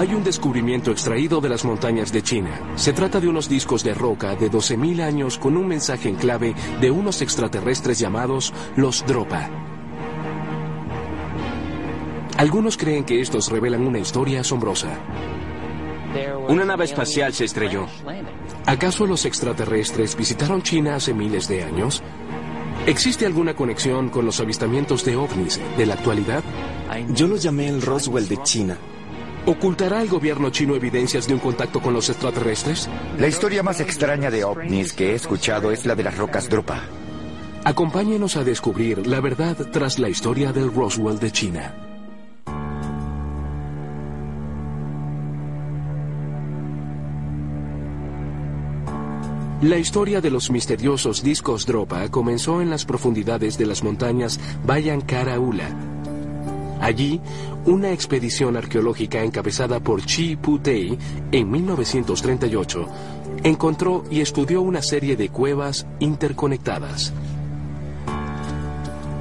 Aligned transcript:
Hay 0.00 0.14
un 0.14 0.24
descubrimiento 0.24 0.92
extraído 0.92 1.42
de 1.42 1.50
las 1.50 1.62
montañas 1.62 2.10
de 2.10 2.22
China. 2.22 2.58
Se 2.74 2.94
trata 2.94 3.20
de 3.20 3.28
unos 3.28 3.50
discos 3.50 3.84
de 3.84 3.92
roca 3.92 4.34
de 4.34 4.50
12.000 4.50 5.02
años 5.02 5.36
con 5.36 5.58
un 5.58 5.68
mensaje 5.68 6.08
en 6.08 6.16
clave 6.16 6.54
de 6.80 6.90
unos 6.90 7.20
extraterrestres 7.20 7.98
llamados 7.98 8.50
los 8.76 9.04
Dropa. 9.04 9.50
Algunos 12.38 12.78
creen 12.78 13.04
que 13.04 13.20
estos 13.20 13.50
revelan 13.50 13.86
una 13.86 13.98
historia 13.98 14.40
asombrosa. 14.40 14.88
Una 16.48 16.64
nave 16.64 16.86
espacial 16.86 17.34
se 17.34 17.44
estrelló. 17.44 17.86
¿Acaso 18.64 19.06
los 19.06 19.26
extraterrestres 19.26 20.16
visitaron 20.16 20.62
China 20.62 20.94
hace 20.94 21.12
miles 21.12 21.46
de 21.46 21.62
años? 21.62 22.02
¿Existe 22.86 23.26
alguna 23.26 23.54
conexión 23.54 24.08
con 24.08 24.24
los 24.24 24.40
avistamientos 24.40 25.04
de 25.04 25.16
ovnis 25.16 25.60
de 25.76 25.84
la 25.84 25.92
actualidad? 25.92 26.42
Yo 27.10 27.28
lo 27.28 27.36
llamé 27.36 27.68
el 27.68 27.82
Roswell 27.82 28.26
de 28.28 28.42
China. 28.44 28.78
¿Ocultará 29.46 30.02
el 30.02 30.08
gobierno 30.08 30.50
chino 30.50 30.76
evidencias 30.76 31.26
de 31.26 31.34
un 31.34 31.40
contacto 31.40 31.80
con 31.80 31.94
los 31.94 32.10
extraterrestres? 32.10 32.88
La 33.18 33.26
historia 33.26 33.62
más 33.62 33.80
extraña 33.80 34.30
de 34.30 34.44
ovnis 34.44 34.92
que 34.92 35.12
he 35.12 35.14
escuchado 35.14 35.70
es 35.70 35.86
la 35.86 35.94
de 35.94 36.04
las 36.04 36.16
rocas 36.18 36.48
Dropa. 36.48 36.82
Acompáñenos 37.64 38.36
a 38.36 38.44
descubrir 38.44 39.06
la 39.06 39.20
verdad 39.20 39.56
tras 39.72 39.98
la 39.98 40.08
historia 40.08 40.52
del 40.52 40.72
Roswell 40.72 41.18
de 41.18 41.30
China. 41.30 41.74
La 49.62 49.76
historia 49.76 50.22
de 50.22 50.30
los 50.30 50.50
misteriosos 50.50 51.22
discos 51.22 51.66
Dropa 51.66 52.10
comenzó 52.10 52.62
en 52.62 52.70
las 52.70 52.84
profundidades 52.84 53.58
de 53.58 53.66
las 53.66 53.82
montañas 53.82 54.40
Bayan 54.64 55.02
Karaula. 55.02 55.89
Allí, 56.80 57.20
una 57.66 57.92
expedición 57.92 58.56
arqueológica 58.56 59.22
encabezada 59.22 59.80
por 59.80 60.04
Chi 60.04 60.36
Putei 60.36 60.98
en 61.30 61.50
1938 61.50 62.86
encontró 63.44 64.04
y 64.10 64.20
estudió 64.20 64.62
una 64.62 64.82
serie 64.82 65.16
de 65.16 65.28
cuevas 65.28 65.86
interconectadas. 65.98 67.12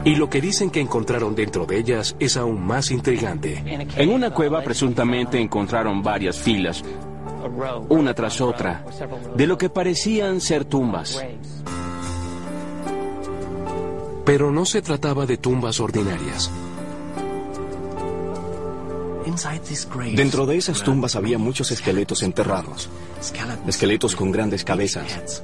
Y 0.05 0.15
lo 0.15 0.30
que 0.30 0.39
dicen 0.39 0.69
que 0.69 0.80
encontraron 0.80 1.35
dentro 1.35 1.65
de 1.65 1.77
ellas 1.77 2.15
es 2.19 2.37
aún 2.37 2.65
más 2.65 2.89
intrigante. 2.91 3.61
En 3.97 4.09
una 4.09 4.31
cueva 4.31 4.61
presuntamente 4.63 5.39
encontraron 5.39 6.02
varias 6.02 6.37
filas, 6.37 6.83
una 7.89 8.13
tras 8.13 8.39
otra, 8.39 8.85
de 9.35 9.47
lo 9.47 9.57
que 9.57 9.69
parecían 9.69 10.39
ser 10.39 10.65
tumbas. 10.65 11.21
Pero 14.25 14.52
no 14.52 14.65
se 14.65 14.81
trataba 14.81 15.25
de 15.25 15.37
tumbas 15.37 15.80
ordinarias. 15.80 16.49
Dentro 20.16 20.45
de 20.45 20.58
esas 20.58 20.83
tumbas 20.83 21.16
había 21.16 21.38
muchos 21.38 21.72
esqueletos 21.72 22.23
enterrados. 22.23 22.89
Esqueletos 23.67 24.16
con 24.16 24.31
grandes 24.31 24.63
cabezas. 24.63 25.44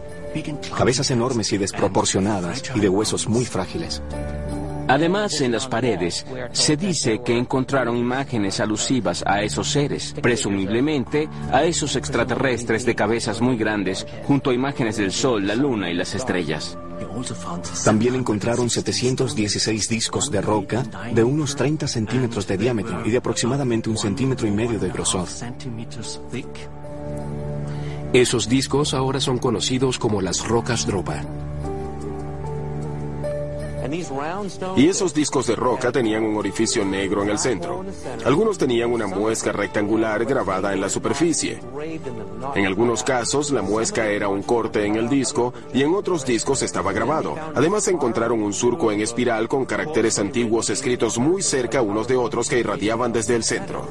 Cabezas 0.78 1.12
enormes 1.12 1.52
y 1.54 1.58
desproporcionadas 1.58 2.64
y 2.76 2.80
de 2.80 2.90
huesos 2.90 3.28
muy 3.28 3.46
frágiles. 3.46 4.02
Además, 4.88 5.42
en 5.42 5.52
las 5.52 5.68
paredes 5.68 6.26
se 6.52 6.78
dice 6.78 7.22
que 7.24 7.36
encontraron 7.36 7.98
imágenes 7.98 8.60
alusivas 8.60 9.24
a 9.26 9.42
esos 9.42 9.72
seres, 9.72 10.14
presumiblemente 10.22 11.28
a 11.52 11.64
esos 11.64 11.96
extraterrestres 11.96 12.86
de 12.86 12.94
cabezas 12.94 13.42
muy 13.42 13.58
grandes, 13.58 14.06
junto 14.26 14.52
a 14.52 14.54
imágenes 14.54 14.98
del 14.98 15.12
Sol, 15.12 15.48
la 15.48 15.56
Luna 15.56 15.90
y 15.90 15.96
las 15.96 16.14
estrellas. 16.14 16.78
También 17.84 18.16
encontraron 18.16 18.70
716 18.70 19.90
discos 19.90 20.32
de 20.32 20.42
roca 20.42 20.84
de 21.14 21.24
unos 21.24 21.56
30 21.56 21.88
centímetros 21.88 22.48
de 22.48 22.58
diámetro 22.58 23.06
y 23.06 23.12
de 23.12 23.18
aproximadamente 23.18 23.90
un 23.90 23.98
centímetro 23.98 24.48
y 24.48 24.52
medio 24.52 24.80
de 24.80 24.90
grosor. 24.90 25.28
Esos 28.14 28.48
discos 28.48 28.94
ahora 28.94 29.20
son 29.20 29.38
conocidos 29.38 30.00
como 30.00 30.22
las 30.22 30.48
rocas 30.48 30.86
Dropa. 30.88 31.22
Y 34.76 34.88
esos 34.88 35.14
discos 35.14 35.48
de 35.48 35.56
roca 35.56 35.92
tenían 35.92 36.24
un 36.24 36.38
orificio 36.38 36.86
negro 36.86 37.24
en 37.24 37.30
el 37.30 37.40
centro. 37.40 37.86
Algunos 38.26 38.58
tenían 38.58 38.92
una 38.92 39.08
muesca 39.08 39.52
rectangular 39.52 40.26
grabada 40.26 40.74
en 40.74 40.82
la 40.82 40.90
superficie. 40.90 41.60
En 42.56 42.66
algunos 42.66 43.04
casos, 43.04 43.52
la 43.52 43.62
muesca 43.62 44.08
era 44.08 44.28
un 44.28 44.44
corte 44.44 44.86
en 44.86 44.96
el 44.96 45.10
disco 45.10 45.54
y 45.74 45.84
en 45.84 45.94
otros 45.94 46.26
discos 46.26 46.62
estaba 46.62 46.94
grabado. 46.94 47.36
Además, 47.56 47.88
encontraron 47.88 48.42
un 48.42 48.54
surco 48.54 48.92
en 48.92 49.02
espiral 49.02 49.48
con 49.48 49.66
caracteres 49.66 50.20
antiguos 50.20 50.70
escritos 50.70 51.18
muy 51.18 51.42
cerca 51.42 51.82
unos 51.82 52.08
de 52.08 52.16
otros 52.16 52.50
que 52.50 52.60
irradiaban 52.60 53.12
desde 53.14 53.36
el 53.36 53.44
centro. 53.44 53.86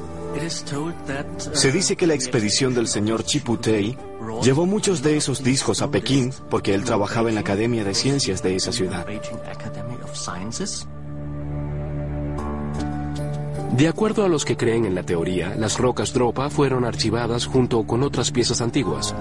Se 1.53 1.71
dice 1.71 1.95
que 1.95 2.07
la 2.07 2.13
expedición 2.13 2.73
del 2.73 2.87
señor 2.87 3.23
Chiputei 3.23 3.97
llevó 4.43 4.65
muchos 4.65 5.01
de 5.01 5.17
esos 5.17 5.43
discos 5.43 5.81
a 5.81 5.89
Pekín 5.89 6.33
porque 6.49 6.73
él 6.73 6.83
trabajaba 6.83 7.29
en 7.29 7.35
la 7.35 7.41
Academia 7.41 7.83
de 7.83 7.93
Ciencias 7.93 8.43
de 8.43 8.55
esa 8.55 8.71
ciudad. 8.71 9.05
De 13.71 13.89
acuerdo 13.89 14.23
a 14.23 14.29
los 14.29 14.45
que 14.45 14.55
creen 14.55 14.85
en 14.85 14.95
la 14.95 15.03
teoría, 15.03 15.53
las 15.57 15.77
rocas 15.77 16.13
Dropa 16.13 16.49
fueron 16.49 16.85
archivadas 16.85 17.45
junto 17.45 17.85
con 17.85 18.03
otras 18.03 18.31
piezas 18.31 18.61
antiguas. 18.61 19.13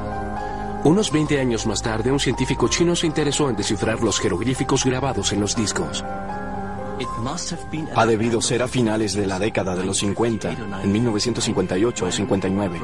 Unos 0.84 1.10
20 1.10 1.40
años 1.40 1.66
más 1.66 1.82
tarde, 1.82 2.12
un 2.12 2.20
científico 2.20 2.68
chino 2.68 2.94
se 2.94 3.06
interesó 3.06 3.50
en 3.50 3.56
descifrar 3.56 4.02
los 4.02 4.20
jeroglíficos 4.20 4.84
grabados 4.84 5.32
en 5.32 5.40
los 5.40 5.56
discos. 5.56 6.04
Ha 7.96 8.06
debido 8.06 8.40
ser 8.40 8.62
a 8.62 8.68
finales 8.68 9.14
de 9.14 9.26
la 9.26 9.38
década 9.38 9.74
de 9.74 9.84
los 9.84 9.98
50, 9.98 10.52
en 10.82 10.92
1958 10.92 12.04
o 12.04 12.12
59, 12.12 12.80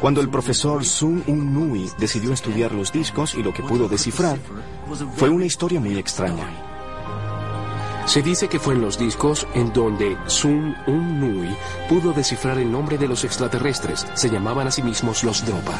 cuando 0.00 0.20
el 0.20 0.28
profesor 0.28 0.84
Sun 0.84 1.22
Un 1.28 1.54
Nui 1.54 1.88
decidió 1.98 2.32
estudiar 2.32 2.72
los 2.72 2.90
discos 2.90 3.34
y 3.34 3.42
lo 3.42 3.52
que 3.52 3.62
pudo 3.62 3.88
descifrar 3.88 4.38
fue 5.14 5.28
una 5.28 5.44
historia 5.44 5.78
muy 5.78 5.98
extraña. 5.98 6.71
Se 8.06 8.20
dice 8.20 8.48
que 8.48 8.58
fue 8.58 8.74
en 8.74 8.82
los 8.82 8.98
discos 8.98 9.46
en 9.54 9.72
donde 9.72 10.16
Sun 10.26 10.76
Un 10.86 11.20
Nui 11.20 11.56
pudo 11.88 12.12
descifrar 12.12 12.58
el 12.58 12.70
nombre 12.70 12.98
de 12.98 13.08
los 13.08 13.24
extraterrestres. 13.24 14.06
Se 14.14 14.28
llamaban 14.28 14.66
a 14.66 14.70
sí 14.70 14.82
mismos 14.82 15.24
los 15.24 15.44
Dropa. 15.46 15.78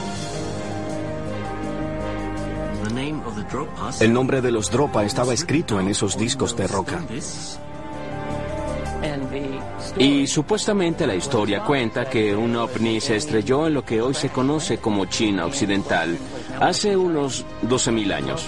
El 4.01 4.13
nombre 4.13 4.41
de 4.41 4.51
los 4.51 4.71
Dropa 4.71 5.05
estaba 5.05 5.35
escrito 5.35 5.81
en 5.81 5.89
esos 5.89 6.17
discos 6.17 6.57
de 6.57 6.67
roca. 6.67 7.03
Y 9.99 10.27
supuestamente 10.27 11.07
la 11.07 11.15
historia 11.15 11.65
cuenta 11.65 12.09
que 12.09 12.35
un 12.35 12.57
ovni 12.57 13.01
se 13.01 13.17
estrelló 13.17 13.67
en 13.67 13.75
lo 13.75 13.85
que 13.85 14.01
hoy 14.01 14.15
se 14.15 14.31
conoce 14.31 14.79
como 14.79 15.07
China 15.07 15.47
Occidental 15.47 16.17
hace 16.61 16.97
unos 16.97 17.45
12.000 17.63 18.15
años. 18.15 18.47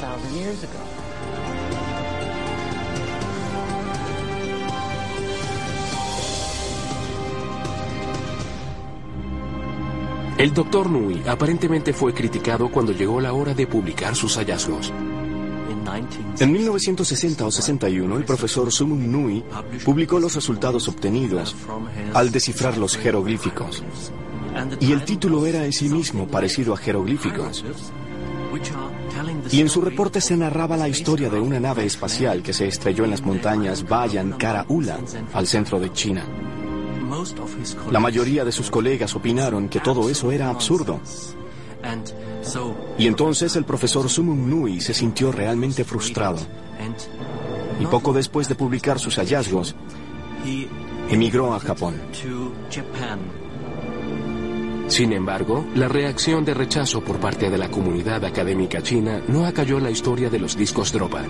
El 10.44 10.52
doctor 10.52 10.90
Nui 10.90 11.22
aparentemente 11.26 11.94
fue 11.94 12.12
criticado 12.12 12.70
cuando 12.70 12.92
llegó 12.92 13.18
la 13.18 13.32
hora 13.32 13.54
de 13.54 13.66
publicar 13.66 14.14
sus 14.14 14.36
hallazgos. 14.36 14.92
En 16.38 16.52
1960 16.52 17.46
o 17.46 17.50
61, 17.50 18.14
el 18.18 18.24
profesor 18.26 18.70
Sumun 18.70 19.10
Nui 19.10 19.42
publicó 19.82 20.20
los 20.20 20.34
resultados 20.34 20.86
obtenidos 20.86 21.56
al 22.12 22.30
descifrar 22.30 22.76
los 22.76 22.94
jeroglíficos. 22.98 23.82
Y 24.80 24.92
el 24.92 25.06
título 25.06 25.46
era 25.46 25.64
en 25.64 25.72
sí 25.72 25.88
mismo 25.88 26.28
parecido 26.28 26.74
a 26.74 26.76
jeroglíficos. 26.76 27.64
Y 29.50 29.62
en 29.62 29.70
su 29.70 29.80
reporte 29.80 30.20
se 30.20 30.36
narraba 30.36 30.76
la 30.76 30.90
historia 30.90 31.30
de 31.30 31.40
una 31.40 31.58
nave 31.58 31.86
espacial 31.86 32.42
que 32.42 32.52
se 32.52 32.68
estrelló 32.68 33.04
en 33.04 33.12
las 33.12 33.22
montañas 33.22 33.88
Bayan 33.88 34.32
Karaula, 34.32 34.98
al 35.32 35.46
centro 35.46 35.80
de 35.80 35.90
China. 35.90 36.26
La 37.90 38.00
mayoría 38.00 38.44
de 38.44 38.52
sus 38.52 38.70
colegas 38.70 39.14
opinaron 39.14 39.68
que 39.68 39.80
todo 39.80 40.08
eso 40.08 40.30
era 40.32 40.48
absurdo. 40.50 41.00
Y 42.98 43.06
entonces 43.06 43.56
el 43.56 43.64
profesor 43.64 44.08
Sumun 44.08 44.48
Nui 44.48 44.80
se 44.80 44.94
sintió 44.94 45.32
realmente 45.32 45.84
frustrado. 45.84 46.38
Y 47.80 47.86
poco 47.86 48.12
después 48.12 48.48
de 48.48 48.54
publicar 48.54 48.98
sus 48.98 49.16
hallazgos, 49.16 49.74
emigró 51.10 51.54
a 51.54 51.60
Japón. 51.60 52.00
Sin 54.88 55.12
embargo, 55.12 55.64
la 55.74 55.88
reacción 55.88 56.44
de 56.44 56.54
rechazo 56.54 57.00
por 57.00 57.18
parte 57.18 57.50
de 57.50 57.58
la 57.58 57.70
comunidad 57.70 58.24
académica 58.24 58.82
china 58.82 59.22
no 59.28 59.46
acalló 59.46 59.80
la 59.80 59.90
historia 59.90 60.28
de 60.28 60.38
los 60.38 60.56
discos 60.56 60.92
Dropa. 60.92 61.22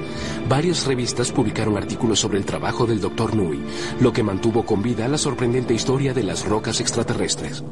Varias 0.48 0.86
revistas 0.86 1.30
publicaron 1.30 1.76
artículos 1.76 2.18
sobre 2.18 2.38
el 2.38 2.44
trabajo 2.44 2.84
del 2.84 3.00
Dr. 3.00 3.34
Nui, 3.34 3.60
lo 4.00 4.12
que 4.12 4.22
mantuvo 4.22 4.64
con 4.64 4.82
vida 4.82 5.08
la 5.08 5.18
sorprendente 5.18 5.72
historia 5.72 6.12
de 6.12 6.24
las 6.24 6.44
rocas 6.44 6.80
extraterrestres. 6.80 7.62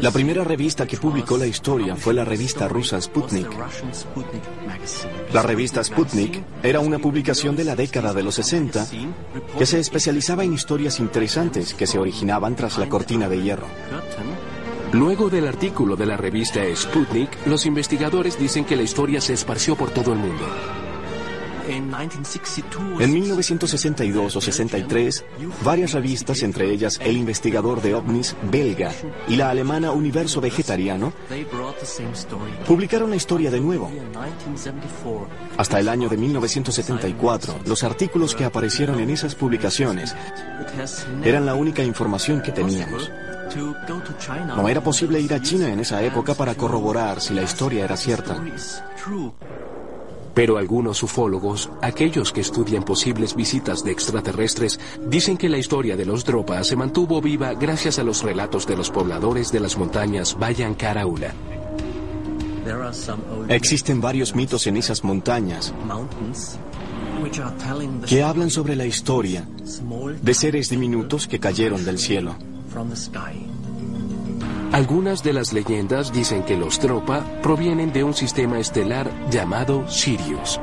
La 0.00 0.10
primera 0.10 0.44
revista 0.44 0.86
que 0.86 0.96
publicó 0.96 1.38
la 1.38 1.46
historia 1.46 1.96
fue 1.96 2.12
la 2.14 2.24
revista 2.24 2.68
rusa 2.68 3.00
Sputnik. 3.00 3.48
La 5.32 5.42
revista 5.42 5.82
Sputnik 5.82 6.42
era 6.62 6.80
una 6.80 6.98
publicación 6.98 7.56
de 7.56 7.64
la 7.64 7.76
década 7.76 8.12
de 8.12 8.22
los 8.22 8.34
60 8.34 8.86
que 9.58 9.66
se 9.66 9.78
especializaba 9.78 10.44
en 10.44 10.52
historias 10.52 11.00
interesantes 11.00 11.74
que 11.74 11.86
se 11.86 11.98
originaban 11.98 12.54
tras 12.54 12.78
la 12.78 12.88
cortina 12.88 13.28
de 13.28 13.42
hierro. 13.42 13.66
Luego 14.92 15.30
del 15.30 15.48
artículo 15.48 15.96
de 15.96 16.06
la 16.06 16.16
revista 16.16 16.60
Sputnik, 16.74 17.46
los 17.46 17.66
investigadores 17.66 18.38
dicen 18.38 18.64
que 18.64 18.76
la 18.76 18.82
historia 18.82 19.20
se 19.20 19.32
esparció 19.32 19.76
por 19.76 19.90
todo 19.90 20.12
el 20.12 20.18
mundo. 20.18 20.44
En 21.68 23.12
1962 23.12 24.36
o 24.36 24.40
63, 24.40 25.24
varias 25.64 25.92
revistas, 25.92 26.42
entre 26.42 26.70
ellas 26.70 27.00
El 27.02 27.16
Investigador 27.16 27.82
de 27.82 27.94
OVNIs 27.94 28.36
belga 28.50 28.92
y 29.28 29.36
la 29.36 29.50
alemana 29.50 29.90
Universo 29.90 30.40
Vegetariano, 30.40 31.12
publicaron 32.66 33.10
la 33.10 33.16
historia 33.16 33.50
de 33.50 33.60
nuevo. 33.60 33.90
Hasta 35.56 35.80
el 35.80 35.88
año 35.88 36.08
de 36.08 36.16
1974, 36.16 37.60
los 37.66 37.82
artículos 37.82 38.34
que 38.34 38.44
aparecieron 38.44 39.00
en 39.00 39.10
esas 39.10 39.34
publicaciones 39.34 40.14
eran 41.24 41.46
la 41.46 41.54
única 41.54 41.82
información 41.82 42.42
que 42.42 42.52
teníamos. 42.52 43.10
No 44.56 44.68
era 44.68 44.82
posible 44.82 45.20
ir 45.20 45.32
a 45.32 45.40
China 45.40 45.72
en 45.72 45.80
esa 45.80 46.02
época 46.02 46.34
para 46.34 46.54
corroborar 46.54 47.20
si 47.20 47.34
la 47.34 47.42
historia 47.42 47.84
era 47.84 47.96
cierta. 47.96 48.42
Pero 50.36 50.58
algunos 50.58 51.02
ufólogos, 51.02 51.70
aquellos 51.80 52.30
que 52.30 52.42
estudian 52.42 52.82
posibles 52.82 53.34
visitas 53.34 53.82
de 53.82 53.90
extraterrestres, 53.90 54.78
dicen 55.08 55.38
que 55.38 55.48
la 55.48 55.56
historia 55.56 55.96
de 55.96 56.04
los 56.04 56.26
Dropa 56.26 56.62
se 56.62 56.76
mantuvo 56.76 57.22
viva 57.22 57.54
gracias 57.54 57.98
a 57.98 58.02
los 58.02 58.22
relatos 58.22 58.66
de 58.66 58.76
los 58.76 58.90
pobladores 58.90 59.50
de 59.50 59.60
las 59.60 59.78
montañas 59.78 60.36
Bayan 60.38 60.74
Karaula. 60.74 61.32
Existen 63.48 64.02
varios 64.02 64.34
mitos 64.34 64.66
en 64.66 64.76
esas 64.76 65.02
montañas 65.04 65.72
que 68.06 68.22
hablan 68.22 68.50
sobre 68.50 68.76
la 68.76 68.84
historia 68.84 69.48
de 70.20 70.34
seres 70.34 70.68
diminutos 70.68 71.26
que 71.26 71.40
cayeron 71.40 71.82
del 71.82 71.98
cielo. 71.98 72.36
Algunas 74.72 75.22
de 75.22 75.32
las 75.32 75.52
leyendas 75.52 76.12
dicen 76.12 76.42
que 76.42 76.56
los 76.56 76.78
Tropa 76.78 77.24
provienen 77.42 77.92
de 77.92 78.04
un 78.04 78.14
sistema 78.14 78.58
estelar 78.58 79.10
llamado 79.30 79.88
Sirius. 79.88 80.60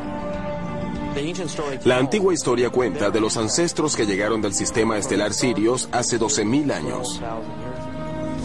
La 1.85 1.97
antigua 1.97 2.33
historia 2.33 2.69
cuenta 2.69 3.09
de 3.11 3.21
los 3.21 3.38
ancestros 3.38 3.95
que 3.95 4.05
llegaron 4.05 4.41
del 4.41 4.53
sistema 4.53 4.97
estelar 4.97 5.33
Sirius 5.33 5.88
hace 5.91 6.19
12.000 6.19 6.73
años. 6.73 7.21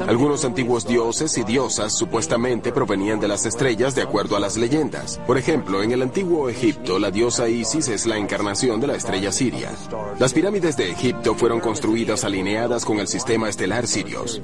Algunos 0.06 0.44
antiguos 0.44 0.86
dioses 0.86 1.36
y 1.38 1.44
diosas 1.44 1.92
supuestamente 1.92 2.70
provenían 2.70 3.18
de 3.18 3.26
las 3.26 3.44
estrellas 3.46 3.94
de 3.94 4.02
acuerdo 4.02 4.36
a 4.36 4.40
las 4.40 4.56
leyendas. 4.56 5.18
Por 5.26 5.38
ejemplo, 5.38 5.82
en 5.82 5.90
el 5.90 6.02
antiguo 6.02 6.48
Egipto, 6.48 6.98
la 6.98 7.10
diosa 7.10 7.48
Isis 7.48 7.88
es 7.88 8.06
la 8.06 8.16
encarnación 8.16 8.80
de 8.80 8.86
la 8.86 8.94
estrella 8.94 9.32
Siria. 9.32 9.72
Las 10.18 10.32
pirámides 10.32 10.76
de 10.76 10.90
Egipto 10.90 11.34
fueron 11.34 11.58
construidas 11.58 12.24
alineadas 12.24 12.84
con 12.84 13.00
el 13.00 13.08
sistema 13.08 13.48
estelar 13.48 13.86
Sirius. 13.86 14.40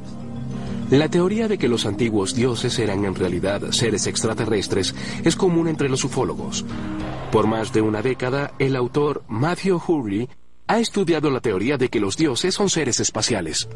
La 0.91 1.09
teoría 1.09 1.49
de 1.49 1.57
que 1.57 1.69
los 1.69 1.87
antiguos 1.87 2.35
dioses 2.35 2.79
eran 2.79 3.05
en 3.05 3.15
realidad 3.15 3.63
seres 3.71 4.07
extraterrestres 4.07 4.95
es 5.25 5.35
común 5.35 5.69
entre 5.69 5.89
los 5.89 6.05
ufólogos. 6.05 6.65
Por 7.33 7.47
más 7.47 7.73
de 7.73 7.81
una 7.81 8.03
década, 8.03 8.53
el 8.59 8.77
autor 8.77 9.25
Matthew 9.27 9.81
Hurley 9.87 10.29
ha 10.67 10.79
estudiado 10.81 11.31
la 11.31 11.41
teoría 11.41 11.77
de 11.77 11.91
que 11.91 12.01
los 12.01 12.17
dioses 12.17 12.55
son 12.55 12.71
seres 12.71 12.99
espaciales. 12.99 13.69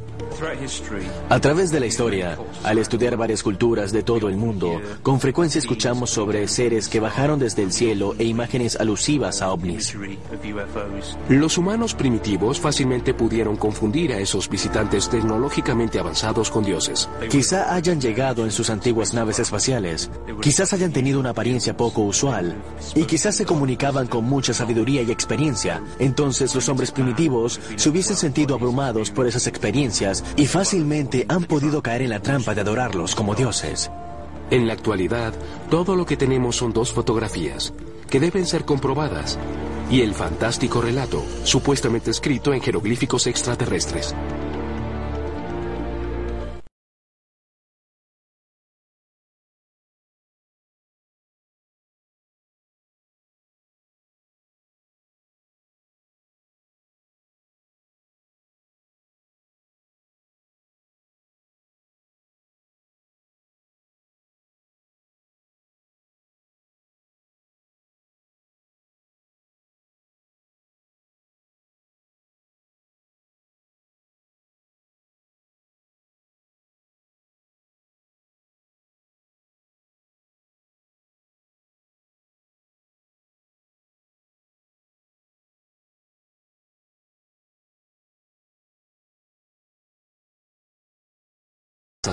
A 1.29 1.41
través 1.41 1.71
de 1.71 1.81
la 1.81 1.87
historia, 1.87 2.39
al 2.65 2.79
estudiar 2.79 3.17
varias 3.17 3.43
culturas 3.43 3.93
de 3.93 4.03
todo 4.03 4.29
el 4.29 4.37
mundo, 4.37 4.81
con 5.03 5.21
frecuencia 5.21 5.59
escuchamos 5.59 6.11
sobre 6.11 6.47
seres 6.49 6.89
que 6.89 7.01
bajaron 7.01 7.39
desde 7.39 7.63
el 7.63 7.73
cielo 7.73 8.15
e 8.19 8.25
imágenes 8.25 8.77
alusivas 8.77 9.43
a 9.43 9.53
ovnis. 9.53 9.95
Los 11.29 11.59
humanos 11.59 11.95
primitivos 11.95 12.59
fácilmente 12.59 13.13
pudieron 13.13 13.57
confundir 13.57 14.13
a 14.13 14.19
esos 14.19 14.49
visitantes 14.49 15.11
tecnológicamente 15.11 15.99
avanzados 15.99 16.51
con 16.51 16.65
dioses. 16.65 17.09
Quizá 17.31 17.75
hayan 17.75 18.01
llegado 18.01 18.45
en 18.45 18.51
sus 18.51 18.71
antiguas 18.71 19.13
naves 19.13 19.41
espaciales, 19.41 20.11
quizás 20.41 20.73
hayan 20.73 20.93
tenido 20.93 21.21
una 21.21 21.31
apariencia 21.31 21.77
poco 21.77 22.03
usual, 22.03 22.55
y 22.95 23.05
quizás 23.05 23.37
se 23.37 23.45
comunicaban 23.45 24.07
con 24.07 24.25
mucha 24.25 24.55
sabiduría 24.55 25.03
y 25.03 25.11
experiencia. 25.11 25.83
Entonces 25.99 26.55
los 26.55 26.69
hombres 26.69 26.78
primitivos 26.93 27.61
se 27.77 27.89
hubiesen 27.89 28.17
sentido 28.17 28.55
abrumados 28.55 29.11
por 29.11 29.27
esas 29.27 29.47
experiencias 29.47 30.25
y 30.37 30.47
fácilmente 30.47 31.27
han 31.29 31.45
podido 31.45 31.83
caer 31.83 32.03
en 32.03 32.11
la 32.11 32.21
trampa 32.21 32.55
de 32.55 32.63
adorarlos 32.63 33.15
como 33.15 33.35
dioses. 33.35 33.91
En 34.51 34.67
la 34.67 34.73
actualidad, 34.73 35.35
todo 35.71 35.95
lo 35.95 36.07
que 36.07 36.17
tenemos 36.17 36.57
son 36.57 36.73
dos 36.73 36.93
fotografías, 36.93 37.75
que 38.09 38.21
deben 38.21 38.47
ser 38.47 38.65
comprobadas, 38.65 39.39
y 39.91 40.01
el 40.01 40.15
fantástico 40.15 40.81
relato, 40.81 41.23
supuestamente 41.45 42.11
escrito 42.11 42.55
en 42.55 42.63
jeroglíficos 42.63 43.27
extraterrestres. 43.27 44.15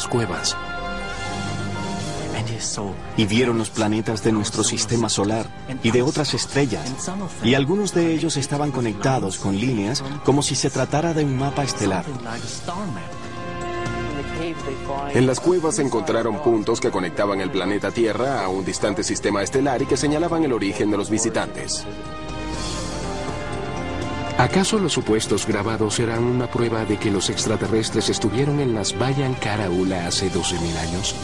Cuevas. 0.05 0.57
Y 3.17 3.25
vieron 3.25 3.57
los 3.57 3.69
planetas 3.69 4.23
de 4.23 4.31
nuestro 4.31 4.63
sistema 4.63 5.07
solar 5.07 5.45
y 5.83 5.91
de 5.91 6.01
otras 6.01 6.33
estrellas. 6.33 7.09
Y 7.43 7.53
algunos 7.53 7.93
de 7.93 8.13
ellos 8.13 8.35
estaban 8.35 8.71
conectados 8.71 9.37
con 9.37 9.55
líneas 9.55 10.03
como 10.25 10.41
si 10.41 10.55
se 10.55 10.69
tratara 10.69 11.13
de 11.13 11.23
un 11.23 11.37
mapa 11.37 11.63
estelar. 11.63 12.03
En 15.13 15.27
las 15.27 15.39
cuevas 15.39 15.79
encontraron 15.79 16.41
puntos 16.41 16.81
que 16.81 16.91
conectaban 16.91 17.39
el 17.39 17.51
planeta 17.51 17.91
Tierra 17.91 18.43
a 18.43 18.49
un 18.49 18.65
distante 18.65 19.03
sistema 19.03 19.43
estelar 19.43 19.81
y 19.81 19.85
que 19.85 19.97
señalaban 19.97 20.43
el 20.43 20.53
origen 20.53 20.91
de 20.91 20.97
los 20.97 21.09
visitantes. 21.09 21.85
¿Acaso 24.37 24.79
los 24.79 24.91
supuestos 24.91 25.47
grabados 25.47 25.97
eran 25.97 26.21
una 26.25 26.47
prueba 26.47 26.83
de 26.83 26.97
que 26.97 27.09
los 27.09 27.29
extraterrestres 27.29 28.09
estuvieron 28.09 28.59
en 28.59 28.75
las 28.75 28.97
Bayan 28.99 29.33
Karaula 29.35 30.07
hace 30.07 30.29
12.000 30.29 30.77
años? 30.77 31.15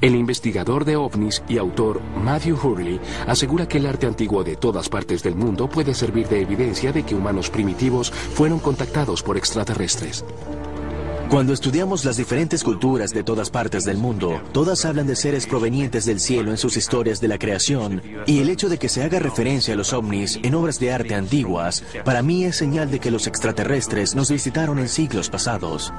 El 0.00 0.14
investigador 0.16 0.86
de 0.86 0.96
ovnis 0.96 1.42
y 1.48 1.58
autor 1.58 2.00
Matthew 2.16 2.58
Hurley 2.60 2.98
asegura 3.26 3.68
que 3.68 3.76
el 3.76 3.84
arte 3.84 4.06
antiguo 4.06 4.42
de 4.42 4.56
todas 4.56 4.88
partes 4.88 5.22
del 5.22 5.34
mundo 5.34 5.68
puede 5.68 5.94
servir 5.94 6.26
de 6.28 6.40
evidencia 6.40 6.92
de 6.92 7.02
que 7.02 7.14
humanos 7.14 7.50
primitivos 7.50 8.10
fueron 8.10 8.58
contactados 8.58 9.22
por 9.22 9.36
extraterrestres. 9.36 10.24
Cuando 11.32 11.54
estudiamos 11.54 12.04
las 12.04 12.18
diferentes 12.18 12.62
culturas 12.62 13.14
de 13.14 13.24
todas 13.24 13.48
partes 13.48 13.86
del 13.86 13.96
mundo, 13.96 14.42
todas 14.52 14.84
hablan 14.84 15.06
de 15.06 15.16
seres 15.16 15.46
provenientes 15.46 16.04
del 16.04 16.20
cielo 16.20 16.50
en 16.50 16.58
sus 16.58 16.76
historias 16.76 17.22
de 17.22 17.28
la 17.28 17.38
creación, 17.38 18.02
y 18.26 18.40
el 18.40 18.50
hecho 18.50 18.68
de 18.68 18.76
que 18.76 18.90
se 18.90 19.02
haga 19.02 19.18
referencia 19.18 19.72
a 19.72 19.76
los 19.78 19.94
ovnis 19.94 20.38
en 20.42 20.54
obras 20.54 20.78
de 20.78 20.92
arte 20.92 21.14
antiguas, 21.14 21.84
para 22.04 22.20
mí 22.20 22.44
es 22.44 22.56
señal 22.56 22.90
de 22.90 23.00
que 23.00 23.10
los 23.10 23.26
extraterrestres 23.26 24.14
nos 24.14 24.30
visitaron 24.30 24.78
en 24.78 24.90
siglos 24.90 25.30
pasados. 25.30 25.90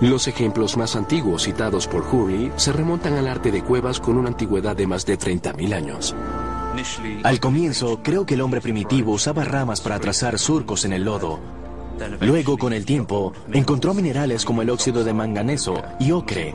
Los 0.00 0.26
ejemplos 0.26 0.76
más 0.76 0.96
antiguos 0.96 1.44
citados 1.44 1.86
por 1.86 2.02
Hurley 2.02 2.50
se 2.56 2.72
remontan 2.72 3.12
al 3.12 3.28
arte 3.28 3.52
de 3.52 3.62
cuevas 3.62 4.00
con 4.00 4.18
una 4.18 4.30
antigüedad 4.30 4.74
de 4.74 4.88
más 4.88 5.06
de 5.06 5.20
30.000 5.20 5.72
años. 5.72 6.16
Al 7.22 7.38
comienzo, 7.38 8.00
creo 8.02 8.26
que 8.26 8.34
el 8.34 8.40
hombre 8.40 8.60
primitivo 8.60 9.12
usaba 9.12 9.44
ramas 9.44 9.80
para 9.80 10.00
trazar 10.00 10.36
surcos 10.36 10.84
en 10.84 10.94
el 10.94 11.04
lodo, 11.04 11.57
Luego, 12.20 12.56
con 12.58 12.72
el 12.72 12.84
tiempo, 12.84 13.32
encontró 13.52 13.94
minerales 13.94 14.44
como 14.44 14.62
el 14.62 14.70
óxido 14.70 15.04
de 15.04 15.14
manganeso 15.14 15.82
y 15.98 16.12
ocre. 16.12 16.54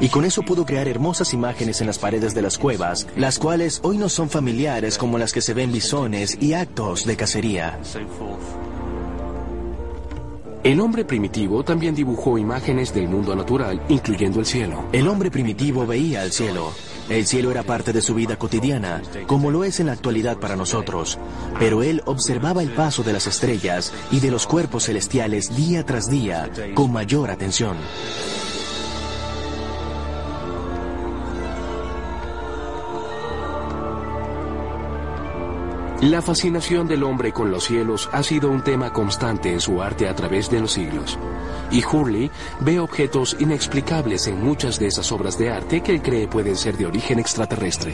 Y 0.00 0.08
con 0.08 0.24
eso 0.24 0.42
pudo 0.42 0.64
crear 0.64 0.88
hermosas 0.88 1.32
imágenes 1.34 1.80
en 1.80 1.86
las 1.86 1.98
paredes 1.98 2.34
de 2.34 2.42
las 2.42 2.58
cuevas, 2.58 3.06
las 3.16 3.38
cuales 3.38 3.80
hoy 3.82 3.98
no 3.98 4.08
son 4.08 4.28
familiares 4.28 4.98
como 4.98 5.18
las 5.18 5.32
que 5.32 5.40
se 5.40 5.54
ven 5.54 5.72
bisones 5.72 6.36
y 6.40 6.52
actos 6.52 7.04
de 7.04 7.16
cacería. 7.16 7.78
El 10.62 10.80
hombre 10.80 11.04
primitivo 11.04 11.62
también 11.62 11.94
dibujó 11.94 12.38
imágenes 12.38 12.92
del 12.92 13.08
mundo 13.08 13.36
natural, 13.36 13.80
incluyendo 13.88 14.40
el 14.40 14.46
cielo. 14.46 14.84
El 14.92 15.06
hombre 15.06 15.30
primitivo 15.30 15.86
veía 15.86 16.24
el 16.24 16.32
cielo. 16.32 16.72
El 17.08 17.26
cielo 17.26 17.50
era 17.50 17.62
parte 17.62 17.92
de 17.92 18.02
su 18.02 18.14
vida 18.14 18.36
cotidiana, 18.36 19.02
como 19.26 19.50
lo 19.50 19.64
es 19.64 19.78
en 19.78 19.86
la 19.86 19.92
actualidad 19.92 20.38
para 20.38 20.56
nosotros. 20.56 21.18
Pero 21.58 21.82
él 21.82 22.02
observaba 22.04 22.62
el 22.62 22.70
paso 22.70 23.02
de 23.02 23.12
las 23.12 23.26
estrellas 23.26 23.92
y 24.10 24.20
de 24.20 24.30
los 24.30 24.46
cuerpos 24.46 24.84
celestiales 24.84 25.54
día 25.56 25.84
tras 25.84 26.10
día 26.10 26.50
con 26.74 26.92
mayor 26.92 27.30
atención. 27.30 27.76
La 36.06 36.22
fascinación 36.22 36.86
del 36.86 37.02
hombre 37.02 37.32
con 37.32 37.50
los 37.50 37.64
cielos 37.64 38.08
ha 38.12 38.22
sido 38.22 38.48
un 38.48 38.62
tema 38.62 38.92
constante 38.92 39.52
en 39.52 39.60
su 39.60 39.82
arte 39.82 40.08
a 40.08 40.14
través 40.14 40.48
de 40.48 40.60
los 40.60 40.70
siglos. 40.70 41.18
Y 41.72 41.84
Hurley 41.84 42.30
ve 42.60 42.78
objetos 42.78 43.36
inexplicables 43.40 44.28
en 44.28 44.40
muchas 44.40 44.78
de 44.78 44.86
esas 44.86 45.10
obras 45.10 45.36
de 45.36 45.50
arte 45.50 45.80
que 45.80 45.90
él 45.90 46.02
cree 46.02 46.28
pueden 46.28 46.54
ser 46.54 46.76
de 46.76 46.86
origen 46.86 47.18
extraterrestre. 47.18 47.92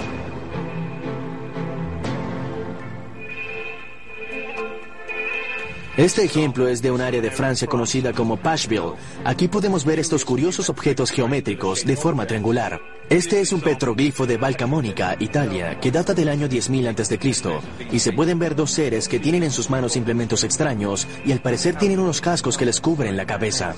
Este 5.96 6.25
ejemplo 6.25 6.68
es 6.68 6.80
de 6.80 6.90
un 6.90 7.02
área 7.02 7.20
de 7.20 7.30
Francia 7.30 7.68
conocida 7.68 8.14
como 8.14 8.38
Pashville. 8.38 8.94
Aquí 9.26 9.46
podemos 9.46 9.84
ver 9.84 9.99
estos 9.99 10.25
curiosos 10.25 10.70
objetos 10.70 11.11
geométricos 11.11 11.84
de 11.84 11.96
forma 11.96 12.26
triangular. 12.26 12.80
Este 13.11 13.42
es 13.42 13.52
un 13.52 13.61
petroglifo 13.61 14.26
de 14.26 14.38
Valcamónica, 14.38 15.16
Italia, 15.18 15.78
que 15.80 15.90
data 15.90 16.14
del 16.14 16.30
año 16.30 16.49
10.000 16.49 16.99
a.C. 16.99 17.90
Y 17.92 17.99
se 17.99 18.12
pueden 18.14 18.38
ver 18.38 18.56
dos 18.56 18.70
seres 18.70 19.06
que 19.06 19.20
tienen 19.20 19.42
en 19.42 19.50
sus 19.50 19.68
manos 19.68 19.94
implementos 19.96 20.44
extraños 20.44 21.06
y 21.26 21.32
al 21.32 21.42
parecer 21.42 21.76
tienen 21.76 22.00
unos 22.00 22.22
cascos 22.22 22.56
que 22.56 22.64
les 22.64 22.80
cubren 22.80 23.14
la 23.14 23.26
cabeza. 23.26 23.75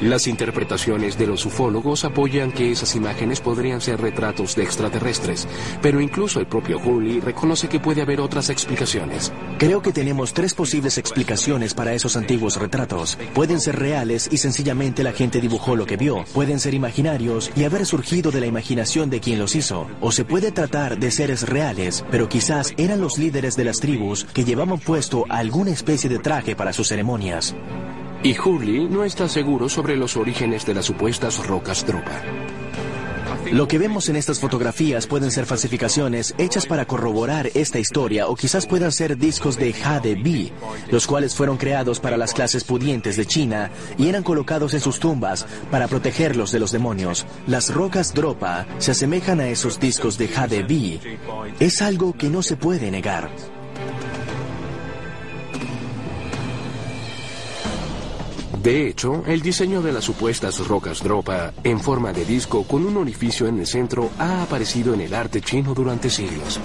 Las 0.00 0.28
interpretaciones 0.28 1.18
de 1.18 1.26
los 1.26 1.44
ufólogos 1.44 2.04
apoyan 2.04 2.52
que 2.52 2.70
esas 2.70 2.94
imágenes 2.94 3.40
podrían 3.40 3.80
ser 3.80 4.00
retratos 4.00 4.54
de 4.54 4.62
extraterrestres, 4.62 5.48
pero 5.82 6.00
incluso 6.00 6.38
el 6.38 6.46
propio 6.46 6.78
Hurley 6.78 7.18
reconoce 7.18 7.68
que 7.68 7.80
puede 7.80 8.02
haber 8.02 8.20
otras 8.20 8.48
explicaciones. 8.48 9.32
Creo 9.58 9.82
que 9.82 9.92
tenemos 9.92 10.34
tres 10.34 10.54
posibles 10.54 10.98
explicaciones 10.98 11.74
para 11.74 11.94
esos 11.94 12.16
antiguos 12.16 12.56
retratos. 12.60 13.18
Pueden 13.34 13.60
ser 13.60 13.76
reales 13.76 14.28
y 14.30 14.36
sencillamente 14.36 15.02
la 15.02 15.12
gente 15.12 15.40
dibujó 15.40 15.74
lo 15.74 15.84
que 15.84 15.96
vio. 15.96 16.24
Pueden 16.32 16.60
ser 16.60 16.74
imaginarios 16.74 17.50
y 17.56 17.64
haber 17.64 17.84
surgido 17.84 18.30
de 18.30 18.38
la 18.38 18.46
imaginación 18.46 19.10
de 19.10 19.18
quien 19.18 19.40
los 19.40 19.56
hizo. 19.56 19.88
O 20.00 20.12
se 20.12 20.24
puede 20.24 20.52
tratar 20.52 21.00
de 21.00 21.10
seres 21.10 21.48
reales, 21.48 22.04
pero 22.08 22.28
quizás 22.28 22.72
eran 22.76 23.00
los 23.00 23.18
líderes 23.18 23.56
de 23.56 23.64
las 23.64 23.80
tribus 23.80 24.26
que 24.32 24.44
llevaban 24.44 24.78
puesto 24.78 25.24
alguna 25.28 25.72
especie 25.72 26.08
de 26.08 26.20
traje 26.20 26.54
para 26.54 26.72
sus 26.72 26.86
ceremonias. 26.86 27.56
Y 28.22 28.36
Hurley 28.36 28.88
no 28.88 29.04
está 29.04 29.28
seguro 29.28 29.68
sobre 29.68 29.96
los 29.96 30.16
orígenes 30.16 30.66
de 30.66 30.74
las 30.74 30.86
supuestas 30.86 31.46
rocas 31.46 31.86
Dropa. 31.86 32.22
Lo 33.52 33.66
que 33.66 33.78
vemos 33.78 34.08
en 34.08 34.16
estas 34.16 34.40
fotografías 34.40 35.06
pueden 35.06 35.30
ser 35.30 35.46
falsificaciones 35.46 36.34
hechas 36.36 36.66
para 36.66 36.84
corroborar 36.84 37.48
esta 37.54 37.78
historia 37.78 38.26
o 38.26 38.34
quizás 38.34 38.66
puedan 38.66 38.92
ser 38.92 39.16
discos 39.16 39.56
de 39.56 39.72
Jade 39.72 40.16
B, 40.16 40.52
los 40.90 41.06
cuales 41.06 41.34
fueron 41.34 41.56
creados 41.56 42.00
para 42.00 42.18
las 42.18 42.34
clases 42.34 42.64
pudientes 42.64 43.16
de 43.16 43.24
China 43.24 43.70
y 43.96 44.08
eran 44.08 44.22
colocados 44.22 44.74
en 44.74 44.80
sus 44.80 44.98
tumbas 44.98 45.46
para 45.70 45.88
protegerlos 45.88 46.52
de 46.52 46.58
los 46.58 46.72
demonios. 46.72 47.24
Las 47.46 47.72
rocas 47.72 48.12
Dropa 48.12 48.66
se 48.78 48.90
asemejan 48.90 49.40
a 49.40 49.48
esos 49.48 49.80
discos 49.80 50.18
de 50.18 50.28
Jade 50.28 50.64
B. 50.64 51.00
Es 51.60 51.80
algo 51.80 52.12
que 52.12 52.28
no 52.28 52.42
se 52.42 52.56
puede 52.56 52.90
negar. 52.90 53.30
De 58.62 58.88
hecho, 58.88 59.22
el 59.26 59.40
diseño 59.40 59.82
de 59.82 59.92
las 59.92 60.04
supuestas 60.04 60.66
rocas 60.66 61.02
dropa 61.02 61.52
en 61.62 61.78
forma 61.78 62.12
de 62.12 62.24
disco 62.24 62.64
con 62.64 62.84
un 62.84 62.96
orificio 62.96 63.46
en 63.46 63.60
el 63.60 63.66
centro 63.66 64.10
ha 64.18 64.42
aparecido 64.42 64.94
en 64.94 65.00
el 65.00 65.14
arte 65.14 65.40
chino 65.40 65.74
durante 65.74 66.10
siglos. 66.10 66.58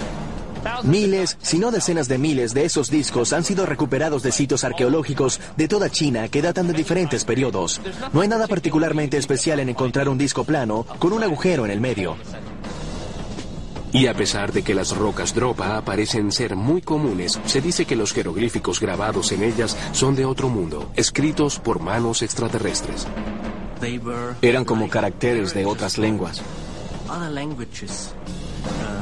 Miles, 0.82 1.36
si 1.40 1.58
no 1.58 1.70
decenas 1.70 2.08
de 2.08 2.18
miles 2.18 2.52
de 2.52 2.64
esos 2.64 2.90
discos 2.90 3.32
han 3.32 3.44
sido 3.44 3.64
recuperados 3.66 4.22
de 4.22 4.32
sitios 4.32 4.64
arqueológicos 4.64 5.40
de 5.56 5.68
toda 5.68 5.90
China 5.90 6.28
que 6.28 6.42
datan 6.42 6.66
de 6.66 6.72
diferentes 6.72 7.24
periodos. 7.24 7.80
No 8.12 8.22
hay 8.22 8.28
nada 8.28 8.48
particularmente 8.48 9.16
especial 9.16 9.60
en 9.60 9.68
encontrar 9.68 10.08
un 10.08 10.18
disco 10.18 10.44
plano 10.44 10.86
con 10.98 11.12
un 11.12 11.22
agujero 11.22 11.64
en 11.64 11.70
el 11.70 11.80
medio. 11.80 12.16
Y 13.94 14.08
a 14.08 14.14
pesar 14.14 14.52
de 14.52 14.64
que 14.64 14.74
las 14.74 14.96
rocas 14.96 15.36
Dropa 15.36 15.80
parecen 15.82 16.32
ser 16.32 16.56
muy 16.56 16.82
comunes, 16.82 17.38
se 17.46 17.60
dice 17.60 17.84
que 17.84 17.94
los 17.94 18.12
jeroglíficos 18.12 18.80
grabados 18.80 19.30
en 19.30 19.44
ellas 19.44 19.76
son 19.92 20.16
de 20.16 20.24
otro 20.24 20.48
mundo, 20.48 20.90
escritos 20.96 21.60
por 21.60 21.78
manos 21.78 22.20
extraterrestres. 22.22 23.06
Eran 24.42 24.64
como 24.64 24.88
caracteres 24.88 25.54
de 25.54 25.64
otras 25.64 25.96
lenguas. 25.96 26.42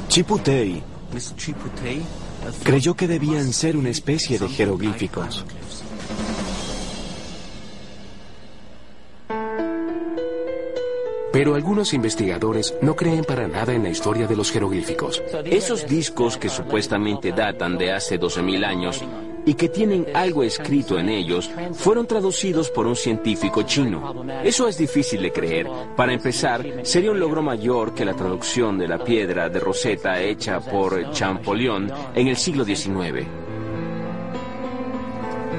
Chiputei 0.09 0.83
creyó 2.63 2.95
que 2.95 3.09
debían 3.09 3.51
ser 3.55 3.79
una 3.79 3.89
especie 3.89 4.39
de 4.39 4.49
jeroglíficos. 4.51 5.47
Pero 11.33 11.55
algunos 11.55 11.95
investigadores 11.95 12.75
no 12.83 12.95
creen 12.95 13.25
para 13.25 13.49
nada 13.49 13.73
en 13.73 13.83
la 13.83 13.89
historia 13.89 14.27
de 14.27 14.37
los 14.37 14.51
jeroglíficos. 14.51 15.23
Esos 15.45 15.87
discos 15.87 16.37
que 16.37 16.49
supuestamente 16.49 17.33
datan 17.33 17.79
de 17.79 17.93
hace 17.93 18.21
12.000 18.21 18.65
años 18.67 19.03
y 19.45 19.55
que 19.55 19.69
tienen 19.69 20.07
algo 20.15 20.43
escrito 20.43 20.99
en 20.99 21.09
ellos 21.09 21.51
fueron 21.73 22.07
traducidos 22.07 22.71
por 22.71 22.87
un 22.87 22.97
científico 22.97 23.63
chino. 23.63 24.25
Eso 24.45 24.69
es 24.69 24.77
difícil 24.79 25.23
de 25.23 25.33
creer. 25.33 25.67
Para 25.97 26.13
empezar, 26.13 26.65
sería 26.83 27.11
un 27.11 27.21
logro 27.21 27.43
mayor 27.43 27.95
que 27.95 28.05
la 28.05 28.15
traducción 28.15 28.79
de 28.79 28.89
la 28.89 29.03
piedra 29.03 29.49
de 29.49 29.61
Rosetta 29.61 30.21
hecha 30.21 30.61
por 30.61 31.13
Champollion 31.13 31.91
en 32.15 32.29
el 32.29 32.37
siglo 32.37 32.65
XIX. 32.65 33.27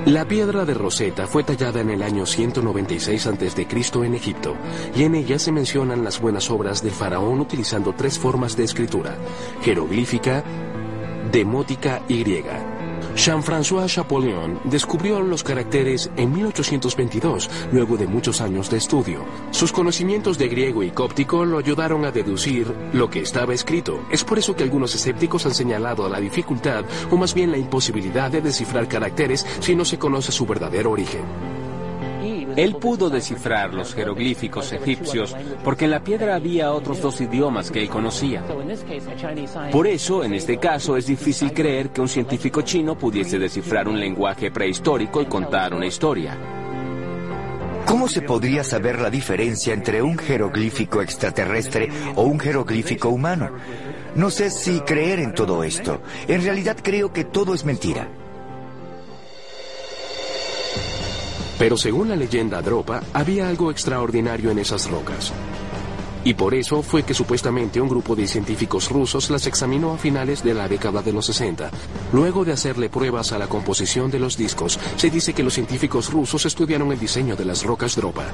La 0.05 0.25
piedra 0.25 0.65
de 0.65 0.73
Rosetta 0.73 1.27
fue 1.27 1.45
tallada 1.45 1.79
en 1.79 1.89
el 1.89 2.03
año 2.03 2.25
196 2.25 3.25
a.C. 3.25 3.67
en 4.03 4.15
Egipto, 4.15 4.57
y 4.93 5.03
en 5.03 5.15
ella 5.15 5.39
se 5.39 5.53
mencionan 5.53 6.03
las 6.03 6.19
buenas 6.19 6.51
obras 6.51 6.83
del 6.83 6.91
faraón 6.91 7.39
utilizando 7.39 7.93
tres 7.93 8.19
formas 8.19 8.57
de 8.57 8.65
escritura, 8.65 9.15
jeroglífica, 9.61 10.43
demótica 11.31 12.01
y 12.09 12.19
griega. 12.19 12.72
Jean-François 13.15 13.87
Champollion 13.87 14.59
descubrió 14.65 15.21
los 15.21 15.43
caracteres 15.43 16.09
en 16.17 16.33
1822, 16.33 17.49
luego 17.71 17.97
de 17.97 18.07
muchos 18.07 18.41
años 18.41 18.69
de 18.69 18.77
estudio. 18.77 19.23
Sus 19.51 19.71
conocimientos 19.71 20.37
de 20.37 20.47
griego 20.47 20.83
y 20.83 20.91
cóptico 20.91 21.45
lo 21.45 21.59
ayudaron 21.59 22.05
a 22.05 22.11
deducir 22.11 22.73
lo 22.93 23.09
que 23.09 23.19
estaba 23.19 23.53
escrito. 23.53 24.05
Es 24.11 24.23
por 24.23 24.39
eso 24.39 24.55
que 24.55 24.63
algunos 24.63 24.95
escépticos 24.95 25.45
han 25.45 25.53
señalado 25.53 26.09
la 26.09 26.19
dificultad, 26.19 26.85
o 27.11 27.17
más 27.17 27.33
bien 27.33 27.51
la 27.51 27.57
imposibilidad 27.57 28.31
de 28.31 28.41
descifrar 28.41 28.87
caracteres 28.87 29.45
si 29.59 29.75
no 29.75 29.85
se 29.85 29.99
conoce 29.99 30.31
su 30.31 30.45
verdadero 30.45 30.91
origen. 30.91 31.62
Él 32.55 32.75
pudo 32.75 33.09
descifrar 33.09 33.73
los 33.73 33.93
jeroglíficos 33.93 34.71
egipcios 34.73 35.35
porque 35.63 35.85
en 35.85 35.91
la 35.91 36.03
piedra 36.03 36.35
había 36.35 36.71
otros 36.71 37.01
dos 37.01 37.19
idiomas 37.21 37.71
que 37.71 37.81
él 37.81 37.89
conocía. 37.89 38.43
Por 39.71 39.87
eso, 39.87 40.23
en 40.23 40.33
este 40.33 40.57
caso, 40.57 40.97
es 40.97 41.07
difícil 41.07 41.51
creer 41.53 41.89
que 41.89 42.01
un 42.01 42.07
científico 42.07 42.61
chino 42.61 42.97
pudiese 42.97 43.39
descifrar 43.39 43.87
un 43.87 43.99
lenguaje 43.99 44.51
prehistórico 44.51 45.21
y 45.21 45.25
contar 45.25 45.73
una 45.73 45.85
historia. 45.85 46.37
¿Cómo 47.85 48.07
se 48.07 48.21
podría 48.21 48.63
saber 48.63 48.99
la 48.99 49.09
diferencia 49.09 49.73
entre 49.73 50.01
un 50.01 50.17
jeroglífico 50.17 51.01
extraterrestre 51.01 51.89
o 52.15 52.23
un 52.23 52.39
jeroglífico 52.39 53.09
humano? 53.09 53.51
No 54.15 54.29
sé 54.29 54.49
si 54.49 54.79
creer 54.81 55.19
en 55.19 55.33
todo 55.33 55.63
esto. 55.63 56.01
En 56.27 56.43
realidad 56.43 56.77
creo 56.81 57.11
que 57.11 57.23
todo 57.23 57.53
es 57.53 57.65
mentira. 57.65 58.07
Pero 61.63 61.77
según 61.77 62.09
la 62.09 62.17
leyenda 62.17 62.61
Dropa, 62.61 63.01
había 63.13 63.47
algo 63.47 63.71
extraordinario 63.71 64.51
en 64.51 64.59
esas 64.59 64.91
rocas. 64.91 65.31
Y 66.25 66.33
por 66.33 66.53
eso 66.53 66.81
fue 66.81 67.03
que 67.03 67.13
supuestamente 67.13 67.79
un 67.79 67.87
grupo 67.87 68.17
de 68.17 68.27
científicos 68.27 68.89
rusos 68.89 69.29
las 69.29 69.47
examinó 69.47 69.93
a 69.93 69.97
finales 69.97 70.43
de 70.43 70.53
la 70.53 70.67
década 70.67 71.01
de 71.01 71.13
los 71.13 71.25
60. 71.27 71.71
Luego 72.11 72.43
de 72.43 72.51
hacerle 72.51 72.89
pruebas 72.89 73.31
a 73.31 73.37
la 73.37 73.47
composición 73.47 74.11
de 74.11 74.19
los 74.19 74.35
discos, 74.35 74.77
se 74.97 75.09
dice 75.09 75.33
que 75.33 75.41
los 75.41 75.53
científicos 75.53 76.11
rusos 76.11 76.45
estudiaron 76.45 76.91
el 76.91 76.99
diseño 76.99 77.37
de 77.37 77.45
las 77.45 77.63
rocas 77.63 77.95
Dropa. 77.95 78.25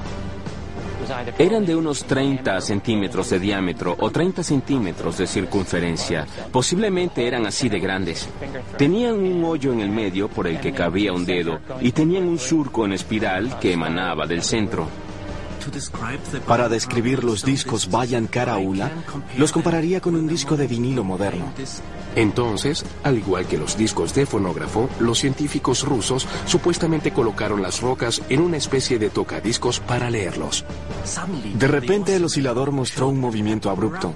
Eran 1.38 1.66
de 1.66 1.76
unos 1.76 2.04
30 2.06 2.62
centímetros 2.62 3.30
de 3.30 3.40
diámetro 3.40 3.96
o 4.00 4.12
30 4.12 4.44
centímetros 4.44 5.18
de 5.18 5.28
circunferencia. 5.28 6.26
Posiblemente 6.52 7.26
eran 7.26 7.46
así 7.46 7.70
de 7.70 7.80
grandes. 7.80 8.28
Tenían 8.78 9.16
un 9.16 9.44
hoyo 9.44 9.74
en 9.74 9.82
el 9.82 9.90
medio 9.90 10.28
por 10.28 10.48
el 10.48 10.60
que 10.60 10.72
cabía 10.72 11.14
un 11.14 11.26
dedo 11.26 11.60
y 11.82 11.92
tenían 11.92 12.28
un 12.28 12.40
surco 12.40 12.86
en 12.86 12.94
espiral 12.94 13.60
que 13.60 13.74
emanaba 13.74 14.26
del 14.26 14.44
centro. 14.44 14.88
Para 16.48 16.70
describir 16.70 17.24
los 17.24 17.44
discos 17.44 17.90
Bayan 17.90 18.28
Karaula, 18.28 18.92
los 19.38 19.52
compararía 19.52 20.00
con 20.00 20.16
un 20.16 20.28
disco 20.28 20.56
de 20.56 20.68
vinilo 20.68 21.04
moderno. 21.04 21.52
Entonces, 22.16 22.86
al 23.04 23.18
igual 23.18 23.46
que 23.46 23.58
los 23.58 23.78
discos 23.78 24.14
de 24.14 24.26
fonógrafo, 24.26 24.90
los 25.00 25.20
científicos 25.20 25.84
rusos 25.84 26.28
supuestamente 26.46 27.12
colocaron 27.12 27.62
las 27.62 27.82
rocas 27.82 28.22
en 28.30 28.42
una 28.42 28.58
especie 28.58 29.00
de 29.00 29.10
tocadiscos 29.10 29.80
para 29.80 30.10
leerlos. 30.10 30.66
De 31.56 31.68
repente 31.68 32.16
el 32.16 32.26
oscilador 32.26 32.72
mostró 32.72 33.10
un 33.10 33.20
movimiento 33.20 33.70
abrupto. 33.70 34.14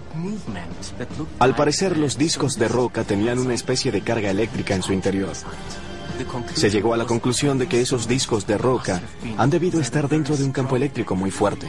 Al 1.39 1.55
parecer 1.55 1.97
los 1.97 2.17
discos 2.17 2.57
de 2.57 2.67
roca 2.67 3.03
tenían 3.03 3.39
una 3.39 3.53
especie 3.53 3.91
de 3.91 4.01
carga 4.01 4.29
eléctrica 4.29 4.75
en 4.75 4.83
su 4.83 4.93
interior. 4.93 5.33
Se 6.53 6.69
llegó 6.69 6.93
a 6.93 6.97
la 6.97 7.05
conclusión 7.05 7.57
de 7.57 7.67
que 7.67 7.81
esos 7.81 8.07
discos 8.07 8.45
de 8.45 8.57
roca 8.57 9.01
han 9.37 9.49
debido 9.49 9.79
estar 9.81 10.07
dentro 10.07 10.37
de 10.37 10.43
un 10.43 10.51
campo 10.51 10.75
eléctrico 10.75 11.15
muy 11.15 11.31
fuerte. 11.31 11.67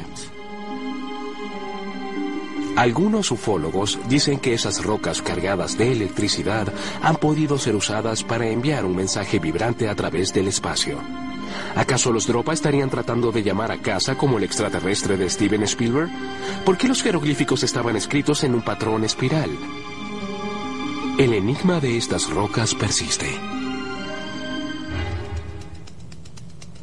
Algunos 2.77 3.31
ufólogos 3.31 4.01
dicen 4.09 4.41
que 4.41 4.53
esas 4.53 4.83
rocas 4.83 5.23
cargadas 5.23 5.79
de 5.79 5.93
electricidad 5.93 6.73
han 7.03 7.17
podido 7.17 7.57
ser 7.57 7.77
usadas 7.77 8.25
para 8.25 8.49
enviar 8.49 8.85
un 8.85 8.97
mensaje 8.97 9.39
vibrante 9.39 9.89
a 9.89 9.95
través 9.95 10.33
del 10.33 10.49
espacio. 10.49 10.99
¿Acaso 11.75 12.13
los 12.13 12.27
Dropa 12.27 12.53
estarían 12.53 12.91
tratando 12.91 13.33
de 13.33 13.43
llamar 13.43 13.73
a 13.73 13.79
casa 13.79 14.17
como 14.17 14.39
el 14.39 14.45
extraterrestre 14.45 15.17
de 15.17 15.29
Steven 15.29 15.63
Spielberg? 15.65 16.11
¿Por 16.65 16.77
qué 16.77 16.89
los 16.89 17.03
jeroglíficos 17.03 17.63
estaban 17.63 17.97
escritos 17.97 18.45
en 18.45 18.55
un 18.55 18.63
patrón 18.63 19.05
espiral? 19.05 19.51
El 21.19 21.33
enigma 21.33 21.81
de 21.81 21.97
estas 21.97 22.31
rocas 22.31 22.75
persiste. 22.75 23.27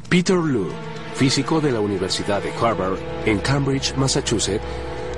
Peter 0.09 0.35
Lu, 0.35 0.67
físico 1.15 1.61
de 1.61 1.71
la 1.71 1.79
Universidad 1.79 2.41
de 2.41 2.51
Harvard 2.51 2.97
en 3.25 3.39
Cambridge, 3.39 3.95
Massachusetts, 3.95 4.63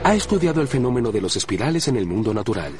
ha 0.04 0.16
estudiado 0.16 0.62
el 0.62 0.68
fenómeno 0.68 1.12
de 1.12 1.22
los 1.22 1.36
espirales 1.36 1.88
en 1.88 1.98
el 1.98 2.06
mundo 2.06 2.34
natural. 2.34 2.74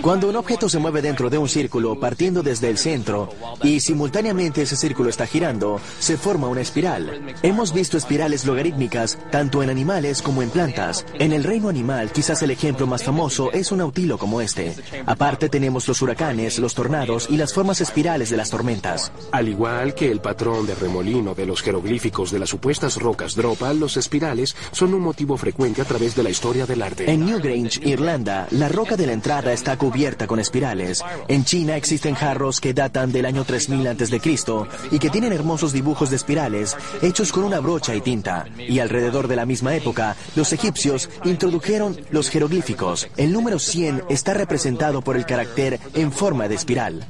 Cuando 0.00 0.28
un 0.28 0.36
objeto 0.36 0.68
se 0.68 0.78
mueve 0.78 1.02
dentro 1.02 1.28
de 1.28 1.38
un 1.38 1.48
círculo 1.48 1.98
partiendo 2.00 2.42
desde 2.42 2.68
el 2.68 2.78
centro 2.78 3.28
y 3.62 3.80
simultáneamente 3.80 4.62
ese 4.62 4.76
círculo 4.76 5.10
está 5.10 5.26
girando, 5.26 5.80
se 5.98 6.16
forma 6.16 6.48
una 6.48 6.60
espiral. 6.60 7.34
Hemos 7.42 7.72
visto 7.72 7.96
espirales 7.96 8.46
logarítmicas 8.46 9.18
tanto 9.30 9.62
en 9.62 9.70
animales 9.70 10.22
como 10.22 10.42
en 10.42 10.50
plantas. 10.50 11.04
En 11.18 11.32
el 11.32 11.44
reino 11.44 11.68
animal, 11.68 12.10
quizás 12.10 12.42
el 12.42 12.50
ejemplo 12.50 12.86
más 12.86 13.04
famoso 13.04 13.52
es 13.52 13.70
un 13.72 13.80
autilo 13.80 14.18
como 14.18 14.40
este. 14.40 14.74
Aparte 15.06 15.48
tenemos 15.48 15.86
los 15.86 16.00
huracanes, 16.02 16.58
los 16.58 16.74
tornados 16.74 17.28
y 17.30 17.36
las 17.36 17.52
formas 17.52 17.80
espirales 17.80 18.30
de 18.30 18.36
las 18.36 18.50
tormentas. 18.50 19.12
Al 19.30 19.48
igual 19.48 19.94
que 19.94 20.10
el 20.10 20.20
patrón 20.20 20.66
de 20.66 20.74
remolino 20.74 21.34
de 21.34 21.46
los 21.46 21.62
jeroglíficos 21.62 22.30
de 22.30 22.38
las 22.38 22.48
supuestas 22.48 22.96
rocas 22.96 23.34
Dropa, 23.34 23.72
los 23.74 23.96
espirales 23.96 24.56
son 24.72 24.94
un 24.94 25.00
motivo 25.00 25.36
frecuente 25.36 25.82
a 25.82 25.84
través 25.84 26.14
de 26.14 26.22
la 26.22 26.30
historia 26.30 26.66
del 26.66 26.82
arte. 26.82 27.10
En 27.10 27.26
Newgrange, 27.26 27.80
Irlanda, 27.88 28.46
la 28.50 28.68
roca 28.68 28.96
de 28.96 29.06
la 29.06 29.12
entrada 29.12 29.52
está 29.52 29.76
cubierta 29.82 30.28
con 30.28 30.38
espirales. 30.38 31.02
En 31.26 31.44
China 31.44 31.76
existen 31.76 32.14
jarros 32.14 32.60
que 32.60 32.72
datan 32.72 33.10
del 33.10 33.26
año 33.26 33.42
3000 33.42 33.88
a.C. 33.88 34.20
y 34.92 34.98
que 35.00 35.10
tienen 35.10 35.32
hermosos 35.32 35.72
dibujos 35.72 36.08
de 36.08 36.14
espirales 36.14 36.76
hechos 37.02 37.32
con 37.32 37.42
una 37.42 37.58
brocha 37.58 37.92
y 37.92 38.00
tinta. 38.00 38.46
Y 38.56 38.78
alrededor 38.78 39.26
de 39.26 39.34
la 39.34 39.44
misma 39.44 39.74
época, 39.74 40.14
los 40.36 40.52
egipcios 40.52 41.10
introdujeron 41.24 41.96
los 42.12 42.30
jeroglíficos. 42.30 43.08
El 43.16 43.32
número 43.32 43.58
100 43.58 44.04
está 44.08 44.34
representado 44.34 45.02
por 45.02 45.16
el 45.16 45.26
carácter 45.26 45.80
en 45.94 46.12
forma 46.12 46.46
de 46.46 46.54
espiral. 46.54 47.04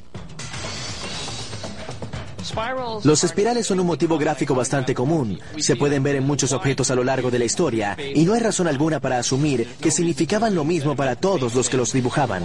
Los 3.05 3.25
espirales 3.25 3.67
son 3.67 3.81
un 3.81 3.87
motivo 3.87 4.19
gráfico 4.19 4.55
bastante 4.55 4.95
común. 4.95 5.41
Se 5.59 5.77
pueden 5.77 6.03
ver 6.03 6.17
en 6.17 6.25
muchos 6.25 6.53
objetos 6.53 6.91
a 6.91 6.95
lo 6.95 7.05
largo 7.05 7.31
de 7.31 7.39
la 7.39 7.45
historia 7.45 7.97
y 8.15 8.25
no 8.25 8.35
hay 8.35 8.41
razón 8.41 8.69
alguna 8.69 9.01
para 9.01 9.19
asumir 9.19 9.67
que 9.81 9.91
significaban 9.91 10.55
lo 10.55 10.65
mismo 10.65 10.97
para 10.97 11.17
todos 11.17 11.55
los 11.55 11.69
que 11.69 11.77
los 11.77 11.93
dibujaban. 11.93 12.45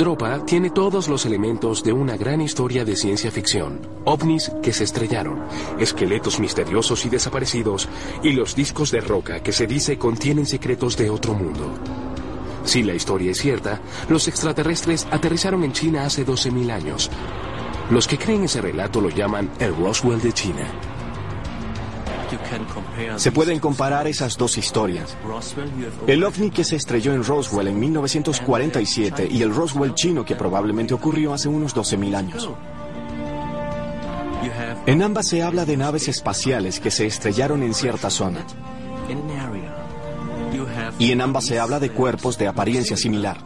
Dropa 0.00 0.46
tiene 0.46 0.70
todos 0.70 1.08
los 1.08 1.26
elementos 1.26 1.82
de 1.82 1.92
una 1.92 2.16
gran 2.16 2.40
historia 2.40 2.86
de 2.86 2.96
ciencia 2.96 3.30
ficción. 3.30 3.80
ovnis 4.04 4.50
que 4.62 4.72
se 4.72 4.84
estrellaron, 4.84 5.42
esqueletos 5.78 6.40
misteriosos 6.40 7.04
y 7.04 7.10
desaparecidos, 7.10 7.88
y 8.22 8.32
los 8.32 8.54
discos 8.54 8.92
de 8.92 9.00
roca 9.00 9.42
que 9.42 9.52
se 9.52 9.66
dice 9.66 9.98
contienen 9.98 10.46
secretos 10.46 10.96
de 10.96 11.10
otro 11.10 11.34
mundo. 11.34 12.09
Si 12.64 12.82
la 12.82 12.94
historia 12.94 13.30
es 13.30 13.38
cierta, 13.38 13.80
los 14.08 14.28
extraterrestres 14.28 15.06
aterrizaron 15.10 15.64
en 15.64 15.72
China 15.72 16.04
hace 16.04 16.26
12.000 16.26 16.70
años. 16.70 17.10
Los 17.90 18.06
que 18.06 18.18
creen 18.18 18.44
ese 18.44 18.60
relato 18.60 19.00
lo 19.00 19.10
llaman 19.10 19.50
el 19.58 19.74
Roswell 19.74 20.20
de 20.20 20.32
China. 20.32 20.66
Se 23.16 23.32
pueden 23.32 23.58
comparar 23.58 24.06
esas 24.06 24.36
dos 24.36 24.56
historias. 24.56 25.16
El 26.06 26.22
ovni 26.22 26.50
que 26.50 26.64
se 26.64 26.76
estrelló 26.76 27.12
en 27.12 27.24
Roswell 27.24 27.68
en 27.68 27.80
1947 27.80 29.28
y 29.30 29.42
el 29.42 29.54
Roswell 29.54 29.94
chino 29.94 30.24
que 30.24 30.36
probablemente 30.36 30.94
ocurrió 30.94 31.34
hace 31.34 31.48
unos 31.48 31.74
12.000 31.74 32.14
años. 32.14 32.50
En 34.86 35.02
ambas 35.02 35.28
se 35.28 35.42
habla 35.42 35.64
de 35.64 35.76
naves 35.76 36.08
espaciales 36.08 36.80
que 36.80 36.90
se 36.90 37.06
estrellaron 37.06 37.62
en 37.62 37.74
cierta 37.74 38.10
zona. 38.10 38.44
Y 40.98 41.12
en 41.12 41.20
ambas 41.20 41.44
se 41.46 41.58
habla 41.58 41.80
de 41.80 41.90
cuerpos 41.90 42.38
de 42.38 42.48
apariencia 42.48 42.96
similar. 42.96 43.38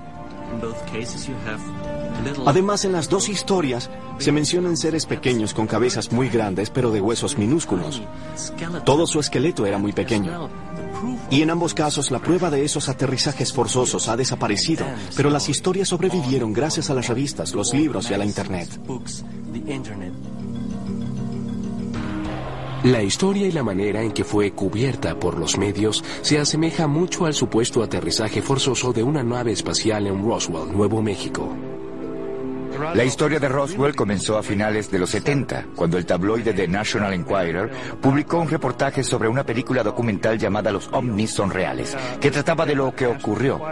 Además, 2.47 2.85
en 2.85 2.93
las 2.93 3.09
dos 3.09 3.29
historias 3.29 3.91
se 4.19 4.33
mencionan 4.33 4.77
seres 4.77 5.07
pequeños 5.07 5.53
con 5.53 5.67
cabezas 5.67 6.13
muy 6.13 6.29
grandes 6.29 6.71
pero 6.71 6.91
de 6.91 7.01
huesos 7.01 7.37
minúsculos. 7.37 8.03
Todo 8.85 9.07
su 9.07 9.21
esqueleto 9.21 9.67
era 9.67 9.79
muy 9.79 9.93
pequeño. 9.93 10.49
Y 11.31 11.43
en 11.43 11.51
ambos 11.51 11.75
casos 11.75 12.11
la 12.11 12.21
prueba 12.21 12.51
de 12.51 12.65
esos 12.65 12.89
aterrizajes 12.89 13.53
forzosos 13.53 14.09
ha 14.09 14.17
desaparecido, 14.17 14.87
pero 15.17 15.31
las 15.31 15.49
historias 15.49 15.89
sobrevivieron 15.89 16.53
gracias 16.53 16.91
a 16.91 16.95
las 16.95 17.09
revistas, 17.09 17.55
los 17.55 17.75
libros 17.75 18.11
y 18.11 18.15
a 18.15 18.19
la 18.19 18.25
Internet. 18.25 18.69
La 22.85 23.03
historia 23.03 23.47
y 23.47 23.53
la 23.53 23.63
manera 23.63 24.03
en 24.03 24.13
que 24.13 24.25
fue 24.25 24.53
cubierta 24.53 25.19
por 25.19 25.39
los 25.39 25.57
medios 25.57 26.05
se 26.21 26.39
asemeja 26.39 26.87
mucho 26.87 27.25
al 27.25 27.33
supuesto 27.33 27.83
aterrizaje 27.83 28.43
forzoso 28.43 28.93
de 28.93 29.03
una 29.03 29.23
nave 29.23 29.53
espacial 29.53 30.07
en 30.07 30.23
Roswell, 30.23 30.71
Nuevo 30.71 31.01
México. 31.01 31.49
La 32.95 33.03
historia 33.03 33.41
de 33.41 33.49
Roswell 33.49 33.97
comenzó 33.97 34.37
a 34.37 34.43
finales 34.43 34.91
de 34.91 34.99
los 34.99 35.09
70, 35.09 35.69
cuando 35.75 35.97
el 35.97 36.05
tabloide 36.05 36.53
The 36.53 36.69
National 36.69 37.15
Enquirer 37.15 37.71
publicó 38.03 38.41
un 38.41 38.51
reportaje 38.51 39.03
sobre 39.03 39.29
una 39.29 39.47
película 39.47 39.83
documental 39.83 40.39
llamada 40.39 40.71
Los 40.71 40.91
ovnis 40.93 41.31
son 41.31 41.51
reales, 41.51 41.97
que 42.21 42.31
trataba 42.31 42.67
de 42.67 42.75
lo 42.75 42.95
que 42.95 43.07
ocurrió. 43.07 43.63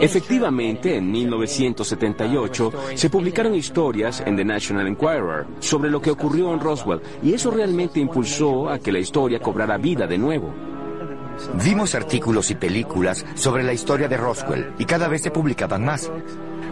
Efectivamente, 0.00 0.96
en 0.96 1.10
1978 1.10 2.72
se 2.94 3.10
publicaron 3.10 3.54
historias 3.54 4.22
en 4.24 4.36
The 4.36 4.44
National 4.44 4.86
Enquirer 4.86 5.46
sobre 5.58 5.90
lo 5.90 6.00
que 6.00 6.10
ocurrió 6.10 6.52
en 6.54 6.60
Roswell 6.60 7.00
y 7.22 7.34
eso 7.34 7.50
realmente 7.50 7.98
impulsó 7.98 8.68
a 8.68 8.78
que 8.78 8.92
la 8.92 9.00
historia 9.00 9.40
cobrara 9.40 9.76
vida 9.76 10.06
de 10.06 10.18
nuevo. 10.18 10.54
Vimos 11.64 11.94
artículos 11.94 12.50
y 12.50 12.54
películas 12.54 13.24
sobre 13.34 13.62
la 13.62 13.72
historia 13.72 14.08
de 14.08 14.16
Roswell 14.16 14.72
y 14.78 14.84
cada 14.84 15.08
vez 15.08 15.22
se 15.22 15.30
publicaban 15.30 15.84
más. 15.84 16.10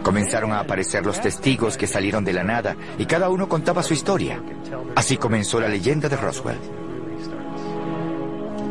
Comenzaron 0.03 0.53
a 0.53 0.59
aparecer 0.59 1.05
los 1.05 1.19
testigos 1.19 1.77
que 1.77 1.87
salieron 1.87 2.23
de 2.23 2.33
la 2.33 2.43
nada 2.43 2.75
y 2.97 3.05
cada 3.05 3.29
uno 3.29 3.49
contaba 3.49 3.83
su 3.83 3.93
historia. 3.93 4.41
Así 4.95 5.17
comenzó 5.17 5.59
la 5.59 5.67
leyenda 5.67 6.07
de 6.07 6.15
Roswell. 6.15 6.86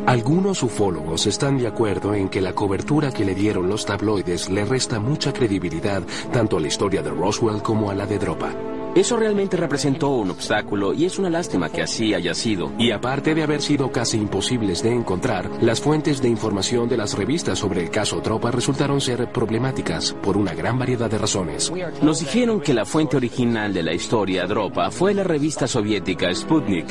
Algunos 0.07 0.63
ufólogos 0.63 1.27
están 1.27 1.57
de 1.57 1.67
acuerdo 1.67 2.13
en 2.13 2.29
que 2.29 2.39
la 2.39 2.53
cobertura 2.53 3.11
que 3.11 3.25
le 3.25 3.35
dieron 3.35 3.67
los 3.67 3.85
tabloides 3.85 4.49
le 4.49 4.63
resta 4.63 5.01
mucha 5.01 5.33
credibilidad 5.33 6.01
tanto 6.31 6.55
a 6.55 6.59
la 6.61 6.67
historia 6.67 7.03
de 7.03 7.09
Roswell 7.09 7.61
como 7.61 7.91
a 7.91 7.93
la 7.93 8.05
de 8.05 8.17
Dropa. 8.17 8.76
Eso 8.97 9.15
realmente 9.15 9.57
representó 9.57 10.09
un 10.09 10.31
obstáculo 10.31 10.91
y 10.91 11.05
es 11.05 11.19
una 11.19 11.29
lástima 11.29 11.69
que 11.69 11.83
así 11.83 12.15
haya 12.15 12.33
sido. 12.33 12.71
Y 12.79 12.89
aparte 12.89 13.35
de 13.35 13.43
haber 13.43 13.61
sido 13.61 13.91
casi 13.91 14.17
imposibles 14.17 14.81
de 14.81 14.91
encontrar, 14.91 15.51
las 15.61 15.79
fuentes 15.79 16.19
de 16.19 16.29
información 16.29 16.89
de 16.89 16.97
las 16.97 17.15
revistas 17.15 17.59
sobre 17.59 17.83
el 17.83 17.91
caso 17.91 18.21
Dropa 18.21 18.49
resultaron 18.49 18.99
ser 18.99 19.31
problemáticas 19.31 20.13
por 20.13 20.35
una 20.35 20.55
gran 20.55 20.79
variedad 20.79 21.11
de 21.11 21.19
razones. 21.19 21.71
Nos 22.01 22.21
dijeron 22.21 22.59
que 22.59 22.73
la 22.73 22.85
fuente 22.85 23.17
original 23.17 23.71
de 23.71 23.83
la 23.83 23.93
historia 23.93 24.47
Dropa 24.47 24.89
fue 24.89 25.13
la 25.13 25.23
revista 25.23 25.67
soviética 25.67 26.33
Sputnik. 26.33 26.87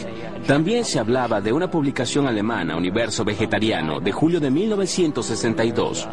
También 0.47 0.85
se 0.85 1.01
hablaba 1.01 1.41
de 1.41 1.53
una 1.53 1.69
publicación 1.69 2.29
alemana, 2.29 2.77
Universo 2.77 3.25
Vegetariano, 3.25 3.99
de 3.99 4.13
julio 4.13 4.39
de 4.39 4.53
1962. 4.53 6.07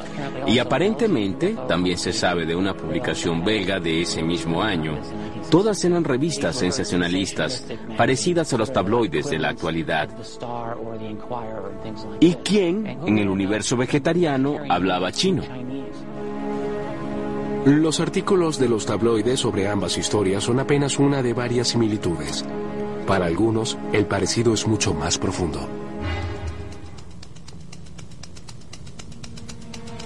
Y 0.47 0.57
aparentemente 0.57 1.55
también 1.67 1.99
se 1.99 2.13
sabe 2.13 2.47
de 2.47 2.55
una 2.55 2.73
publicación 2.73 3.45
belga 3.45 3.79
de 3.79 4.01
ese 4.01 4.23
mismo 4.23 4.63
año. 4.63 4.97
Todas 5.53 5.85
eran 5.85 6.03
revistas 6.03 6.55
sensacionalistas, 6.55 7.63
parecidas 7.95 8.51
a 8.53 8.57
los 8.57 8.73
tabloides 8.73 9.29
de 9.29 9.37
la 9.37 9.49
actualidad. 9.49 10.09
¿Y 12.19 12.33
quién, 12.43 12.87
en 12.87 13.19
el 13.19 13.29
universo 13.29 13.77
vegetariano, 13.77 14.55
hablaba 14.67 15.11
chino? 15.11 15.43
Los 17.67 17.99
artículos 17.99 18.57
de 18.57 18.67
los 18.67 18.87
tabloides 18.87 19.41
sobre 19.41 19.67
ambas 19.67 19.95
historias 19.99 20.43
son 20.43 20.59
apenas 20.59 20.97
una 20.97 21.21
de 21.21 21.33
varias 21.33 21.67
similitudes. 21.67 22.43
Para 23.05 23.27
algunos, 23.27 23.77
el 23.91 24.07
parecido 24.07 24.55
es 24.55 24.65
mucho 24.65 24.95
más 24.95 25.19
profundo. 25.19 25.59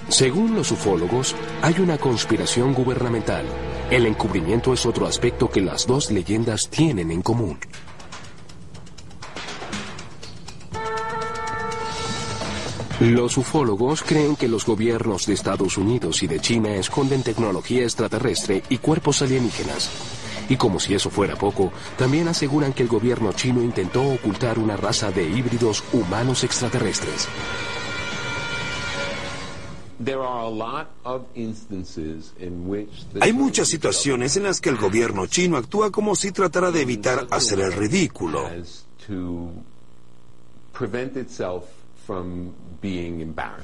Según 0.08 0.54
los 0.54 0.70
ufólogos, 0.72 1.34
hay 1.62 1.76
una 1.80 1.96
conspiración 1.96 2.74
gubernamental. 2.74 3.46
El 3.90 4.04
encubrimiento 4.04 4.74
es 4.74 4.84
otro 4.84 5.06
aspecto 5.06 5.48
que 5.48 5.62
las 5.62 5.86
dos 5.86 6.10
leyendas 6.10 6.68
tienen 6.68 7.10
en 7.10 7.22
común. 7.22 7.58
Los 13.00 13.38
ufólogos 13.38 14.02
creen 14.02 14.36
que 14.36 14.46
los 14.46 14.66
gobiernos 14.66 15.24
de 15.24 15.32
Estados 15.32 15.78
Unidos 15.78 16.22
y 16.22 16.26
de 16.26 16.38
China 16.38 16.74
esconden 16.74 17.22
tecnología 17.22 17.84
extraterrestre 17.84 18.62
y 18.68 18.76
cuerpos 18.76 19.22
alienígenas. 19.22 19.90
Y 20.50 20.56
como 20.56 20.80
si 20.80 20.94
eso 20.94 21.08
fuera 21.08 21.36
poco, 21.36 21.72
también 21.96 22.28
aseguran 22.28 22.74
que 22.74 22.82
el 22.82 22.88
gobierno 22.90 23.32
chino 23.32 23.62
intentó 23.62 24.02
ocultar 24.02 24.58
una 24.58 24.76
raza 24.76 25.10
de 25.10 25.30
híbridos 25.30 25.82
humanos 25.94 26.44
extraterrestres. 26.44 27.26
Hay 33.20 33.32
muchas 33.32 33.68
situaciones 33.68 34.36
en 34.36 34.44
las 34.44 34.60
que 34.60 34.70
el 34.70 34.76
gobierno 34.76 35.26
chino 35.26 35.56
actúa 35.56 35.90
como 35.90 36.14
si 36.14 36.30
tratara 36.30 36.70
de 36.70 36.82
evitar 36.82 37.26
hacer 37.30 37.60
el 37.60 37.72
ridículo. 37.72 38.48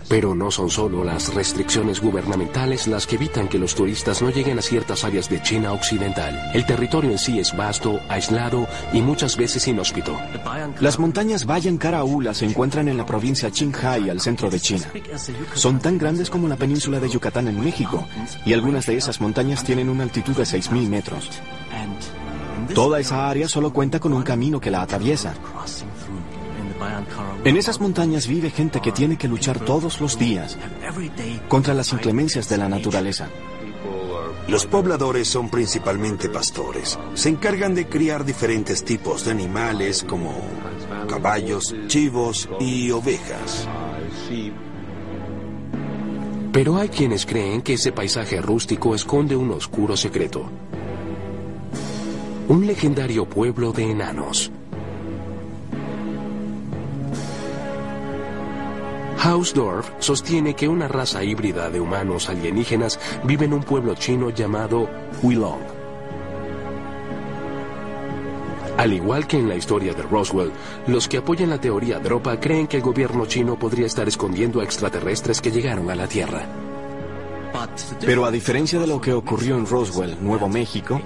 Pero 0.08 0.34
no 0.34 0.50
son 0.50 0.70
solo 0.70 1.04
las 1.04 1.32
restricciones 1.32 2.00
gubernamentales 2.00 2.88
las 2.88 3.06
que 3.06 3.14
evitan 3.14 3.48
que 3.48 3.58
los 3.58 3.74
turistas 3.74 4.20
no 4.22 4.30
lleguen 4.30 4.58
a 4.58 4.62
ciertas 4.62 5.04
áreas 5.04 5.30
de 5.30 5.40
China 5.40 5.72
occidental. 5.72 6.50
El 6.52 6.66
territorio 6.66 7.10
en 7.10 7.18
sí 7.18 7.38
es 7.38 7.56
vasto, 7.56 8.00
aislado 8.08 8.66
y 8.92 9.00
muchas 9.00 9.36
veces 9.36 9.66
inhóspito. 9.68 10.16
Las 10.80 10.98
montañas 10.98 11.46
Bayan 11.46 11.78
Karaula 11.78 12.34
se 12.34 12.44
encuentran 12.44 12.88
en 12.88 12.96
la 12.96 13.06
provincia 13.06 13.50
Qinghai, 13.50 14.10
al 14.10 14.20
centro 14.20 14.50
de 14.50 14.60
China. 14.60 14.90
Son 15.54 15.78
tan 15.78 15.96
grandes 15.96 16.28
como 16.28 16.48
la 16.48 16.56
península 16.56 16.98
de 16.98 17.08
Yucatán 17.08 17.48
en 17.48 17.60
México, 17.60 18.06
y 18.44 18.52
algunas 18.52 18.86
de 18.86 18.96
esas 18.96 19.20
montañas 19.20 19.62
tienen 19.62 19.88
una 19.88 20.02
altitud 20.02 20.36
de 20.36 20.42
6.000 20.42 20.88
metros. 20.88 21.30
Toda 22.74 22.98
esa 22.98 23.28
área 23.28 23.48
solo 23.48 23.72
cuenta 23.72 24.00
con 24.00 24.12
un 24.12 24.22
camino 24.22 24.60
que 24.60 24.70
la 24.70 24.82
atraviesa. 24.82 25.34
En 27.44 27.56
esas 27.56 27.80
montañas 27.80 28.26
vive 28.26 28.50
gente 28.50 28.80
que 28.80 28.92
tiene 28.92 29.16
que 29.16 29.28
luchar 29.28 29.60
todos 29.60 30.00
los 30.00 30.18
días 30.18 30.56
contra 31.48 31.74
las 31.74 31.92
inclemencias 31.92 32.48
de 32.48 32.58
la 32.58 32.68
naturaleza. 32.68 33.28
Los 34.48 34.66
pobladores 34.66 35.28
son 35.28 35.48
principalmente 35.48 36.28
pastores. 36.28 36.98
Se 37.14 37.30
encargan 37.30 37.74
de 37.74 37.88
criar 37.88 38.24
diferentes 38.24 38.84
tipos 38.84 39.24
de 39.24 39.30
animales 39.30 40.04
como 40.06 40.34
caballos, 41.08 41.74
chivos 41.86 42.48
y 42.60 42.90
ovejas. 42.90 43.66
Pero 46.52 46.76
hay 46.76 46.88
quienes 46.88 47.26
creen 47.26 47.62
que 47.62 47.74
ese 47.74 47.90
paisaje 47.90 48.40
rústico 48.40 48.94
esconde 48.94 49.34
un 49.34 49.50
oscuro 49.50 49.96
secreto. 49.96 50.48
Un 52.48 52.66
legendario 52.66 53.28
pueblo 53.28 53.72
de 53.72 53.90
enanos. 53.90 54.52
Hausdorff 59.24 59.90
sostiene 60.00 60.54
que 60.54 60.68
una 60.68 60.86
raza 60.86 61.24
híbrida 61.24 61.70
de 61.70 61.80
humanos 61.80 62.28
alienígenas 62.28 63.00
vive 63.24 63.46
en 63.46 63.54
un 63.54 63.62
pueblo 63.62 63.94
chino 63.94 64.28
llamado 64.28 64.86
Huilong. 65.22 65.62
Al 68.76 68.92
igual 68.92 69.26
que 69.26 69.38
en 69.38 69.48
la 69.48 69.54
historia 69.54 69.94
de 69.94 70.02
Roswell, 70.02 70.52
los 70.88 71.08
que 71.08 71.16
apoyan 71.16 71.48
la 71.48 71.58
teoría 71.58 72.00
Dropa 72.00 72.38
creen 72.38 72.66
que 72.66 72.76
el 72.76 72.82
gobierno 72.82 73.24
chino 73.24 73.58
podría 73.58 73.86
estar 73.86 74.06
escondiendo 74.06 74.60
a 74.60 74.64
extraterrestres 74.64 75.40
que 75.40 75.50
llegaron 75.50 75.90
a 75.90 75.94
la 75.94 76.06
Tierra. 76.06 76.46
Pero 78.00 78.26
a 78.26 78.30
diferencia 78.30 78.78
de 78.78 78.86
lo 78.86 79.00
que 79.00 79.14
ocurrió 79.14 79.56
en 79.56 79.64
Roswell, 79.64 80.18
Nuevo 80.20 80.50
México, 80.50 81.00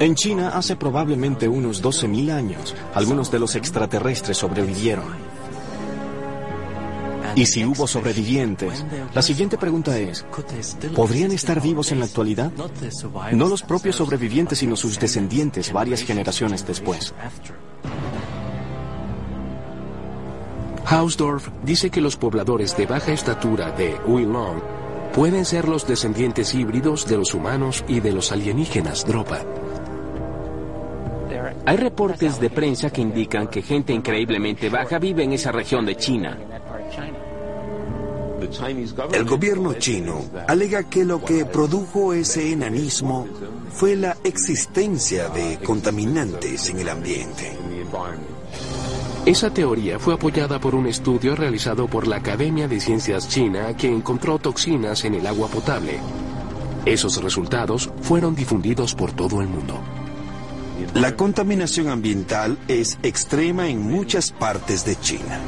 en 0.00 0.14
China 0.16 0.50
hace 0.50 0.76
probablemente 0.76 1.48
unos 1.48 1.82
12.000 1.82 2.30
años, 2.30 2.74
algunos 2.94 3.30
de 3.30 3.38
los 3.38 3.54
extraterrestres 3.54 4.36
sobrevivieron. 4.36 5.33
Y 7.36 7.46
si 7.46 7.64
hubo 7.64 7.86
sobrevivientes, 7.86 8.84
la 9.12 9.22
siguiente 9.22 9.58
pregunta 9.58 9.98
es, 9.98 10.24
¿podrían 10.94 11.32
estar 11.32 11.60
vivos 11.60 11.90
en 11.92 11.98
la 11.98 12.06
actualidad? 12.06 12.52
No 13.32 13.48
los 13.48 13.62
propios 13.62 13.96
sobrevivientes, 13.96 14.58
sino 14.58 14.76
sus 14.76 14.98
descendientes 14.98 15.72
varias 15.72 16.02
generaciones 16.02 16.66
después. 16.66 17.14
Hausdorff 20.86 21.48
dice 21.64 21.90
que 21.90 22.00
los 22.00 22.16
pobladores 22.16 22.76
de 22.76 22.86
baja 22.86 23.12
estatura 23.12 23.70
de 23.72 23.96
Huilong 24.06 24.60
pueden 25.14 25.44
ser 25.44 25.68
los 25.68 25.86
descendientes 25.86 26.54
híbridos 26.54 27.06
de 27.06 27.16
los 27.16 27.34
humanos 27.34 27.84
y 27.88 28.00
de 28.00 28.12
los 28.12 28.32
alienígenas 28.32 29.04
Dropa. 29.06 29.40
Hay 31.66 31.76
reportes 31.76 32.38
de 32.38 32.50
prensa 32.50 32.90
que 32.90 33.00
indican 33.00 33.48
que 33.48 33.62
gente 33.62 33.92
increíblemente 33.92 34.68
baja 34.68 34.98
vive 34.98 35.24
en 35.24 35.32
esa 35.32 35.50
región 35.50 35.86
de 35.86 35.96
China. 35.96 36.38
El 39.12 39.24
gobierno 39.24 39.74
chino 39.74 40.24
alega 40.48 40.84
que 40.84 41.04
lo 41.04 41.24
que 41.24 41.44
produjo 41.44 42.12
ese 42.12 42.52
enanismo 42.52 43.26
fue 43.72 43.96
la 43.96 44.16
existencia 44.24 45.28
de 45.28 45.58
contaminantes 45.58 46.70
en 46.70 46.78
el 46.78 46.88
ambiente. 46.88 47.56
Esa 49.26 49.48
teoría 49.50 49.98
fue 49.98 50.14
apoyada 50.14 50.58
por 50.58 50.74
un 50.74 50.86
estudio 50.86 51.34
realizado 51.34 51.88
por 51.88 52.06
la 52.06 52.16
Academia 52.16 52.68
de 52.68 52.78
Ciencias 52.78 53.28
China 53.28 53.74
que 53.74 53.88
encontró 53.88 54.38
toxinas 54.38 55.04
en 55.04 55.14
el 55.14 55.26
agua 55.26 55.48
potable. 55.48 55.98
Esos 56.84 57.22
resultados 57.22 57.90
fueron 58.02 58.34
difundidos 58.34 58.94
por 58.94 59.12
todo 59.12 59.40
el 59.40 59.48
mundo. 59.48 59.80
La 60.92 61.16
contaminación 61.16 61.88
ambiental 61.88 62.58
es 62.68 62.98
extrema 63.02 63.68
en 63.68 63.80
muchas 63.80 64.32
partes 64.32 64.84
de 64.84 64.96
China. 65.00 65.40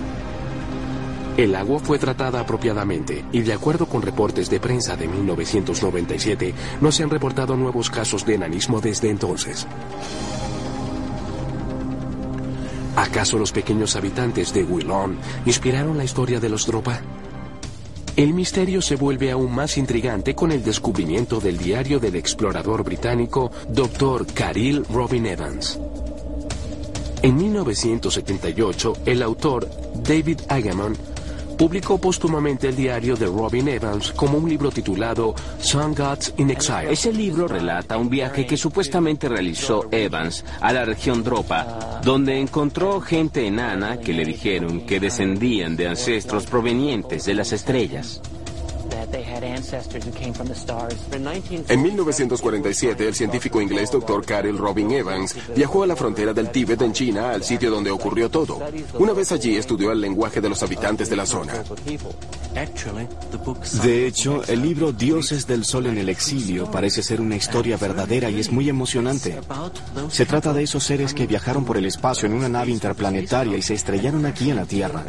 El 1.37 1.55
agua 1.55 1.79
fue 1.81 1.99
tratada 1.99 2.40
apropiadamente 2.40 3.22
y 3.31 3.42
de 3.42 3.53
acuerdo 3.53 3.87
con 3.87 4.01
reportes 4.01 4.49
de 4.49 4.59
prensa 4.59 4.96
de 4.96 5.07
1997, 5.07 6.55
no 6.81 6.90
se 6.90 7.03
han 7.03 7.11
reportado 7.11 7.57
nuevos 7.57 7.90
casos 7.90 8.25
de 8.25 8.37
enanismo 8.37 8.81
desde 8.81 9.11
entonces. 9.11 9.66
¿Acaso 12.96 13.38
los 13.38 13.53
pequeños 13.53 13.96
habitantes 13.96 14.55
de 14.55 14.64
Willon 14.64 15.18
inspiraron 15.44 15.99
la 15.99 16.05
historia 16.05 16.40
de 16.40 16.49
los 16.49 16.66
Dropa? 16.66 17.03
El 18.16 18.33
misterio 18.33 18.81
se 18.81 18.96
vuelve 18.96 19.31
aún 19.31 19.55
más 19.55 19.77
intrigante 19.77 20.35
con 20.35 20.51
el 20.53 20.64
descubrimiento 20.64 21.38
del 21.38 21.59
diario 21.59 22.01
del 22.01 22.16
explorador 22.16 22.83
británico 22.83 23.51
Dr. 23.68 24.27
Caril 24.33 24.87
Robin 24.90 25.27
Evans. 25.27 25.79
En 27.20 27.37
1978, 27.37 28.94
el 29.05 29.22
autor 29.22 29.68
David 30.03 30.40
Agamon 30.49 30.96
publicó 31.57 31.99
póstumamente 31.99 32.69
el 32.69 32.77
diario 32.77 33.16
de 33.16 33.27
Robin 33.27 33.69
Evans 33.69 34.12
como 34.12 34.38
un 34.38 34.49
libro 34.49 34.71
titulado 34.71 35.35
Sun 35.59 35.95
Gods 35.95 36.35
in 36.37 36.51
Exile. 36.51 36.92
Ese 36.92 37.12
libro 37.12 37.49
relata 37.49 37.97
un 37.97 38.09
viaje 38.09 38.47
que 38.47 38.57
supuestamente 38.57 39.29
realizó 39.29 39.87
Evans 39.90 40.45
a 40.61 40.73
la 40.73 40.85
región 40.85 41.23
Dropa, 41.23 42.01
donde 42.03 42.40
encontró 42.40 43.01
gente 43.01 43.47
enana 43.47 43.99
que 43.99 44.12
le 44.12 44.25
dijeron 44.25 44.87
que 44.87 45.01
descendían 45.01 45.77
de 45.77 45.88
ancestros 45.88 46.47
provenientes 46.47 47.25
de 47.25 47.35
las 47.35 47.53
estrellas. 47.53 48.21
En 51.69 51.83
1947, 51.83 53.09
el 53.09 53.14
científico 53.14 53.61
inglés 53.61 53.90
Dr. 53.90 54.25
Carol 54.25 54.59
Robin 54.59 54.90
Evans 54.90 55.35
viajó 55.55 55.83
a 55.83 55.87
la 55.87 55.97
frontera 55.97 56.33
del 56.33 56.51
Tíbet 56.51 56.83
en 56.83 56.92
China, 56.92 57.31
al 57.31 57.42
sitio 57.42 57.71
donde 57.71 57.90
ocurrió 57.90 58.31
todo. 58.31 58.61
Una 58.99 59.12
vez 59.12 59.33
allí 59.33 59.57
estudió 59.57 59.92
el 59.92 60.01
lenguaje 60.01 60.40
de 60.40 60.49
los 60.49 60.62
habitantes 60.62 61.09
de 61.09 61.16
la 61.16 61.27
zona. 61.27 61.55
De 63.83 64.07
hecho, 64.07 64.42
el 64.49 64.62
libro 64.62 64.92
Dioses 64.92 65.47
del 65.47 65.64
Sol 65.64 65.87
en 65.87 65.99
el 65.99 66.09
exilio 66.09 66.71
parece 66.71 67.03
ser 67.03 67.21
una 67.21 67.37
historia 67.37 67.77
verdadera 67.77 68.31
y 68.31 68.40
es 68.40 68.51
muy 68.51 68.69
emocionante. 68.69 69.38
Se 70.09 70.27
trata 70.27 70.53
de 70.53 70.62
esos 70.62 70.83
seres 70.83 71.14
que 71.14 71.27
viajaron 71.27 71.64
por 71.64 71.77
el 71.77 71.87
espacio 71.87 72.27
en 72.27 72.35
una 72.35 72.49
nave 72.49 72.71
interplanetaria 72.71 73.57
y 73.57 73.62
se 73.62 73.75
estrellaron 73.75 74.27
aquí 74.27 74.51
en 74.51 74.57
la 74.57 74.64
Tierra. 74.64 75.05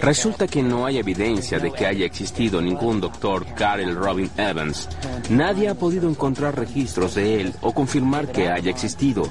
Resulta 0.00 0.46
que 0.46 0.62
no 0.62 0.86
hay 0.86 0.98
evidencia 0.98 1.58
de 1.58 1.72
que 1.72 1.86
haya 1.86 2.06
existido 2.06 2.60
ningún 2.60 2.79
doctor 2.80 3.44
Karel 3.54 3.94
Robin 3.94 4.30
Evans. 4.36 4.88
Nadie 5.28 5.68
ha 5.68 5.74
podido 5.74 6.08
encontrar 6.08 6.58
registros 6.58 7.14
de 7.14 7.40
él 7.40 7.54
o 7.60 7.72
confirmar 7.72 8.32
que 8.32 8.48
haya 8.48 8.70
existido. 8.70 9.22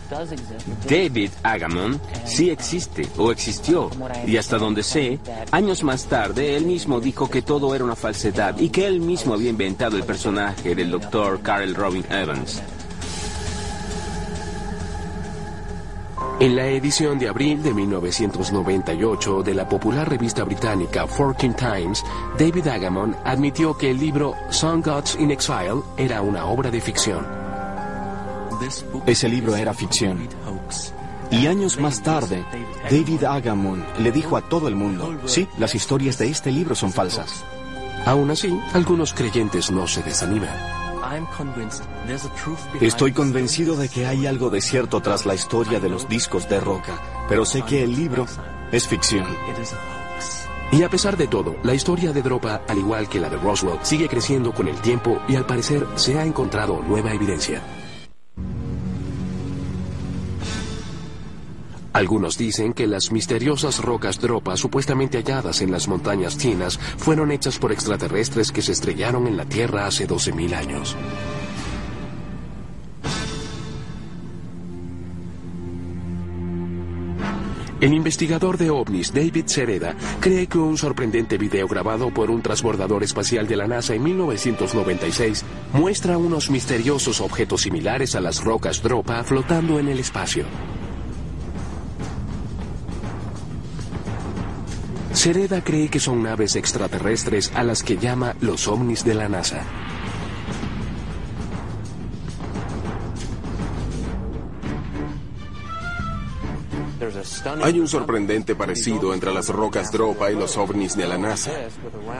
David 0.88 1.32
Agamon 1.42 2.00
sí 2.26 2.52
existe 2.52 3.08
o 3.18 3.32
existió 3.32 3.90
y 4.28 4.38
hasta 4.38 4.58
donde 4.58 4.84
sé, 4.84 5.20
años 5.52 5.84
más 5.84 6.06
tarde 6.06 6.56
él 6.56 6.66
mismo 6.66 7.00
dijo 7.00 7.30
que 7.30 7.42
todo 7.42 7.74
era 7.74 7.84
una 7.84 7.96
falsedad 7.96 8.58
y 8.60 8.70
que 8.70 8.86
él 8.86 9.02
mismo 9.02 9.34
había 9.34 9.50
inventado 9.50 9.98
el 9.98 10.04
personaje 10.04 10.76
del 10.76 10.92
doctor 10.92 11.42
Karel 11.42 11.74
Robin 11.74 12.06
Evans. 12.10 12.62
En 16.40 16.56
la 16.56 16.68
edición 16.68 17.20
de 17.20 17.28
abril 17.28 17.62
de 17.62 17.74
1998 17.74 19.44
de 19.44 19.54
la 19.54 19.68
popular 19.68 20.10
revista 20.10 20.46
británica 20.46 21.06
Forking 21.06 21.54
Times, 21.54 22.02
David 22.38 22.66
Agamon 22.68 23.14
admitió 23.26 23.78
que 23.78 23.92
el 23.92 24.00
libro 24.00 24.36
Sun 24.50 24.82
Gods 24.82 25.18
in 25.20 25.32
Exile 25.32 25.82
era 25.98 26.22
una 26.22 26.46
obra 26.46 26.72
de 26.72 26.80
ficción. 26.80 27.28
Ese 29.06 29.28
libro 29.28 29.54
era 29.58 29.74
ficción. 29.74 30.30
Y 31.30 31.46
años 31.46 31.78
más 31.78 32.02
tarde, 32.02 32.46
David 32.90 33.26
Agamon 33.26 33.84
le 34.00 34.14
dijo 34.14 34.38
a 34.38 34.42
todo 34.42 34.70
el 34.70 34.76
mundo, 34.76 35.20
sí, 35.26 35.46
las 35.58 35.76
historias 35.76 36.18
de 36.18 36.30
este 36.30 36.54
libro 36.54 36.74
son 36.74 36.94
falsas. 36.94 37.44
Aún 38.06 38.32
así, 38.32 38.58
algunos 38.74 39.14
creyentes 39.14 39.72
no 39.72 39.88
se 39.88 40.04
desaniman. 40.04 40.89
Estoy 42.82 43.14
convencido 43.14 43.76
de 43.76 43.90
que 43.90 44.06
hay 44.06 44.28
algo 44.28 44.50
de 44.50 44.62
cierto 44.62 45.02
tras 45.02 45.26
la 45.26 45.34
historia 45.34 45.80
de 45.80 45.90
los 45.90 46.08
discos 46.08 46.48
de 46.48 46.60
roca, 46.60 47.00
pero 47.28 47.46
sé 47.46 47.64
que 47.64 47.84
el 47.84 47.96
libro 47.96 48.26
es 48.72 48.88
ficción. 48.88 49.26
Y 50.72 50.84
a 50.84 50.90
pesar 50.90 51.18
de 51.18 51.28
todo, 51.28 51.56
la 51.64 51.74
historia 51.74 52.14
de 52.14 52.22
Dropa, 52.22 52.62
al 52.68 52.78
igual 52.78 53.10
que 53.10 53.20
la 53.20 53.28
de 53.28 53.38
Roswell, 53.38 53.80
sigue 53.82 54.08
creciendo 54.08 54.54
con 54.54 54.68
el 54.68 54.80
tiempo 54.82 55.20
y 55.28 55.36
al 55.36 55.48
parecer 55.48 55.88
se 55.96 56.20
ha 56.20 56.26
encontrado 56.26 56.84
nueva 56.84 57.12
evidencia. 57.12 57.79
Algunos 61.94 62.38
dicen 62.38 62.74
que 62.74 62.88
las 62.88 63.12
misteriosas 63.12 63.80
rocas 63.80 64.20
Dropa 64.20 64.56
supuestamente 64.58 65.18
halladas 65.18 65.62
en 65.62 65.72
las 65.72 65.88
montañas 65.88 66.38
chinas 66.38 66.78
fueron 66.78 67.32
hechas 67.32 67.58
por 67.58 67.72
extraterrestres 67.72 68.52
que 68.52 68.62
se 68.62 68.74
estrellaron 68.74 69.26
en 69.28 69.38
la 69.38 69.46
Tierra 69.46 69.88
hace 69.88 70.08
12.000 70.08 70.54
años. 70.54 70.96
El 77.82 77.94
investigador 77.94 78.58
de 78.58 78.70
ovnis 78.70 79.14
David 79.14 79.46
Sereda 79.46 79.96
cree 80.20 80.48
que 80.48 80.58
un 80.58 80.78
sorprendente 80.78 81.38
video 81.38 81.66
grabado 81.66 82.14
por 82.14 82.30
un 82.30 82.42
transbordador 82.42 83.04
espacial 83.04 83.48
de 83.48 83.56
la 83.56 83.68
NASA 83.68 83.96
en 83.96 84.04
1996 84.04 85.46
muestra 85.72 86.18
unos 86.18 86.50
misteriosos 86.50 87.22
objetos 87.22 87.62
similares 87.62 88.16
a 88.16 88.20
las 88.20 88.44
rocas 88.44 88.84
Dropa 88.84 89.24
flotando 89.24 89.80
en 89.80 89.88
el 89.88 90.00
espacio. 90.00 90.44
Sereda 95.20 95.62
cree 95.62 95.90
que 95.90 96.00
son 96.00 96.24
naves 96.24 96.56
extraterrestres 96.56 97.52
a 97.54 97.62
las 97.66 97.84
que 97.84 97.98
llama 97.98 98.38
los 98.40 98.70
ovnis 98.70 99.04
de 99.04 99.16
la 99.16 99.28
NASA. 99.28 99.66
Hay 107.62 107.82
un 107.82 107.90
sorprendente 107.90 108.56
parecido 108.56 109.14
entre 109.14 109.34
las 109.34 109.50
rocas 109.50 109.92
Dropa 109.92 110.32
y 110.32 110.36
los 110.36 110.56
ovnis 110.56 110.96
de 110.96 111.06
la 111.06 111.18
NASA. 111.18 111.52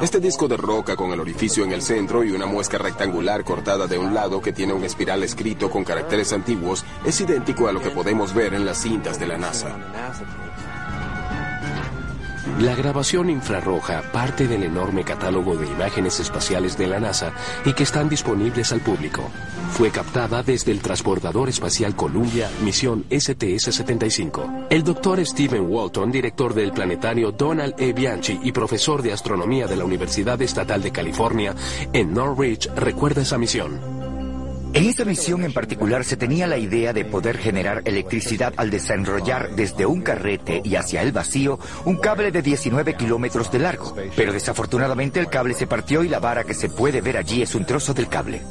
Este 0.02 0.20
disco 0.20 0.50
de 0.50 0.58
roca 0.58 0.98
con 0.98 1.14
el 1.14 1.22
orificio 1.22 1.64
en 1.64 1.72
el 1.72 1.82
centro 1.82 2.26
y 2.26 2.32
una 2.32 2.48
muesca 2.48 2.80
rectangular 2.80 3.46
cortada 3.46 3.88
de 3.88 3.98
un 3.98 4.14
lado 4.14 4.42
que 4.42 4.52
tiene 4.52 4.74
un 4.74 4.84
espiral 4.84 5.24
escrito 5.24 5.70
con 5.70 5.86
caracteres 5.86 6.34
antiguos 6.34 6.84
es 7.06 7.22
idéntico 7.22 7.70
a 7.70 7.72
lo 7.72 7.82
que 7.82 7.92
podemos 7.92 8.34
ver 8.34 8.54
en 8.54 8.66
las 8.66 8.82
cintas 8.82 9.18
de 9.18 9.28
la 9.28 9.38
NASA. 9.38 10.49
La 12.60 12.76
grabación 12.76 13.30
infrarroja 13.30 14.02
parte 14.12 14.46
del 14.46 14.64
enorme 14.64 15.06
catálogo 15.06 15.56
de 15.56 15.66
imágenes 15.66 16.20
espaciales 16.20 16.78
de 16.78 16.88
la 16.88 17.00
NASA 17.00 17.32
y 17.64 17.72
que 17.72 17.84
están 17.84 18.10
disponibles 18.10 18.74
al 18.74 18.82
público. 18.82 19.32
Fue 19.72 19.92
captada 19.92 20.44
desde 20.44 20.74
el 20.74 20.82
transbordador 20.82 21.48
espacial 21.48 21.96
Columbia, 21.96 22.50
misión 22.62 23.06
STS-75. 23.10 24.68
El 24.70 24.84
doctor 24.84 25.26
Stephen 25.26 25.68
Walton, 25.70 26.12
director 26.12 26.54
del 26.54 26.74
planetario 26.74 27.32
Donald 27.32 27.76
E. 27.78 27.94
Bianchi 27.94 28.38
y 28.44 28.52
profesor 28.52 29.02
de 29.04 29.14
astronomía 29.14 29.66
de 29.66 29.78
la 29.78 29.86
Universidad 29.86 30.42
Estatal 30.42 30.82
de 30.82 30.92
California 30.92 31.56
en 31.94 32.14
Norwich, 32.14 32.70
recuerda 32.76 33.22
esa 33.22 33.38
misión. 33.38 33.99
En 34.72 34.86
esa 34.86 35.04
misión 35.04 35.44
en 35.44 35.52
particular 35.52 36.04
se 36.04 36.16
tenía 36.16 36.46
la 36.46 36.58
idea 36.58 36.94
de 36.94 37.04
poder 37.04 37.38
generar 37.38 37.82
electricidad 37.86 38.54
al 38.56 38.70
desenrollar 38.70 39.56
desde 39.56 39.88
un 39.88 40.02
carrete 40.02 40.62
y 40.64 40.76
hacia 40.76 41.02
el 41.02 41.12
vacío 41.12 41.58
un 41.86 41.98
cable 41.98 42.32
de 42.32 42.44
19 42.44 42.96
kilómetros 42.96 43.52
de 43.52 43.60
largo. 43.60 43.96
Pero 44.16 44.32
desafortunadamente 44.32 45.20
el 45.20 45.28
cable 45.28 45.56
se 45.56 45.66
partió 45.66 46.04
y 46.04 46.10
la 46.10 46.20
vara 46.20 46.44
que 46.44 46.54
se 46.54 46.70
puede 46.70 47.02
ver 47.02 47.18
allí 47.18 47.42
es 47.42 47.56
un 47.56 47.66
trozo 47.66 47.96
del 47.96 48.10
cable. 48.10 48.42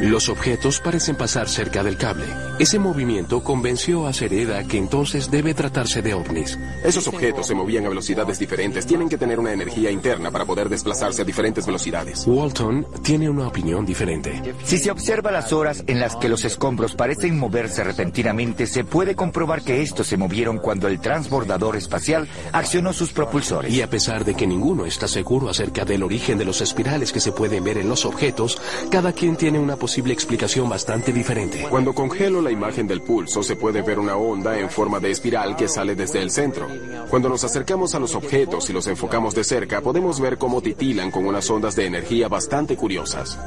Los 0.00 0.28
objetos 0.28 0.80
parecen 0.80 1.16
pasar 1.16 1.48
cerca 1.48 1.84
del 1.84 1.96
cable. 1.96 2.26
Ese 2.60 2.78
movimiento 2.78 3.42
convenció 3.42 4.06
a 4.06 4.12
Sereda 4.12 4.62
que 4.64 4.76
entonces 4.76 5.30
debe 5.30 5.54
tratarse 5.54 6.02
de 6.02 6.12
ovnis. 6.12 6.58
Esos 6.84 7.08
objetos 7.08 7.46
se 7.46 7.54
movían 7.54 7.86
a 7.86 7.88
velocidades 7.88 8.38
diferentes. 8.38 8.84
Tienen 8.84 9.08
que 9.08 9.16
tener 9.16 9.40
una 9.40 9.54
energía 9.54 9.90
interna 9.90 10.30
para 10.30 10.44
poder 10.44 10.68
desplazarse 10.68 11.22
a 11.22 11.24
diferentes 11.24 11.64
velocidades. 11.64 12.26
Walton 12.26 12.86
tiene 13.02 13.30
una 13.30 13.48
opinión 13.48 13.86
diferente. 13.86 14.54
Si 14.62 14.76
se 14.76 14.90
observa 14.90 15.30
las 15.30 15.54
horas 15.54 15.84
en 15.86 16.00
las 16.00 16.16
que 16.16 16.28
los 16.28 16.44
escombros 16.44 16.94
parecen 16.94 17.38
moverse 17.38 17.82
repentinamente, 17.82 18.66
se 18.66 18.84
puede 18.84 19.14
comprobar 19.14 19.62
que 19.62 19.80
estos 19.80 20.08
se 20.08 20.18
movieron 20.18 20.58
cuando 20.58 20.86
el 20.86 21.00
transbordador 21.00 21.76
espacial 21.76 22.28
accionó 22.52 22.92
sus 22.92 23.10
propulsores. 23.12 23.72
Y 23.72 23.80
a 23.80 23.88
pesar 23.88 24.26
de 24.26 24.34
que 24.34 24.46
ninguno 24.46 24.84
está 24.84 25.08
seguro 25.08 25.48
acerca 25.48 25.86
del 25.86 26.02
origen 26.02 26.36
de 26.36 26.44
los 26.44 26.60
espirales 26.60 27.10
que 27.10 27.20
se 27.20 27.32
pueden 27.32 27.64
ver 27.64 27.78
en 27.78 27.88
los 27.88 28.04
objetos, 28.04 28.60
cada 28.90 29.14
quien 29.14 29.36
tiene 29.36 29.58
una 29.58 29.76
posibilidad 29.76 30.10
explicación 30.12 30.68
bastante 30.68 31.12
diferente. 31.12 31.66
Cuando 31.68 31.94
congelo 31.94 32.42
la 32.42 32.49
imagen 32.50 32.86
del 32.86 33.02
pulso, 33.02 33.42
se 33.42 33.56
puede 33.56 33.82
ver 33.82 33.98
una 33.98 34.16
onda 34.16 34.58
en 34.58 34.70
forma 34.70 35.00
de 35.00 35.10
espiral 35.10 35.56
que 35.56 35.68
sale 35.68 35.94
desde 35.94 36.20
el 36.22 36.30
centro. 36.30 36.66
Cuando 37.08 37.28
nos 37.28 37.44
acercamos 37.44 37.94
a 37.94 37.98
los 37.98 38.14
objetos 38.14 38.68
y 38.70 38.72
los 38.72 38.86
enfocamos 38.86 39.34
de 39.34 39.44
cerca, 39.44 39.80
podemos 39.80 40.20
ver 40.20 40.38
cómo 40.38 40.60
titilan 40.60 41.10
con 41.10 41.26
unas 41.26 41.48
ondas 41.50 41.76
de 41.76 41.86
energía 41.86 42.28
bastante 42.28 42.76
curiosas. 42.76 43.38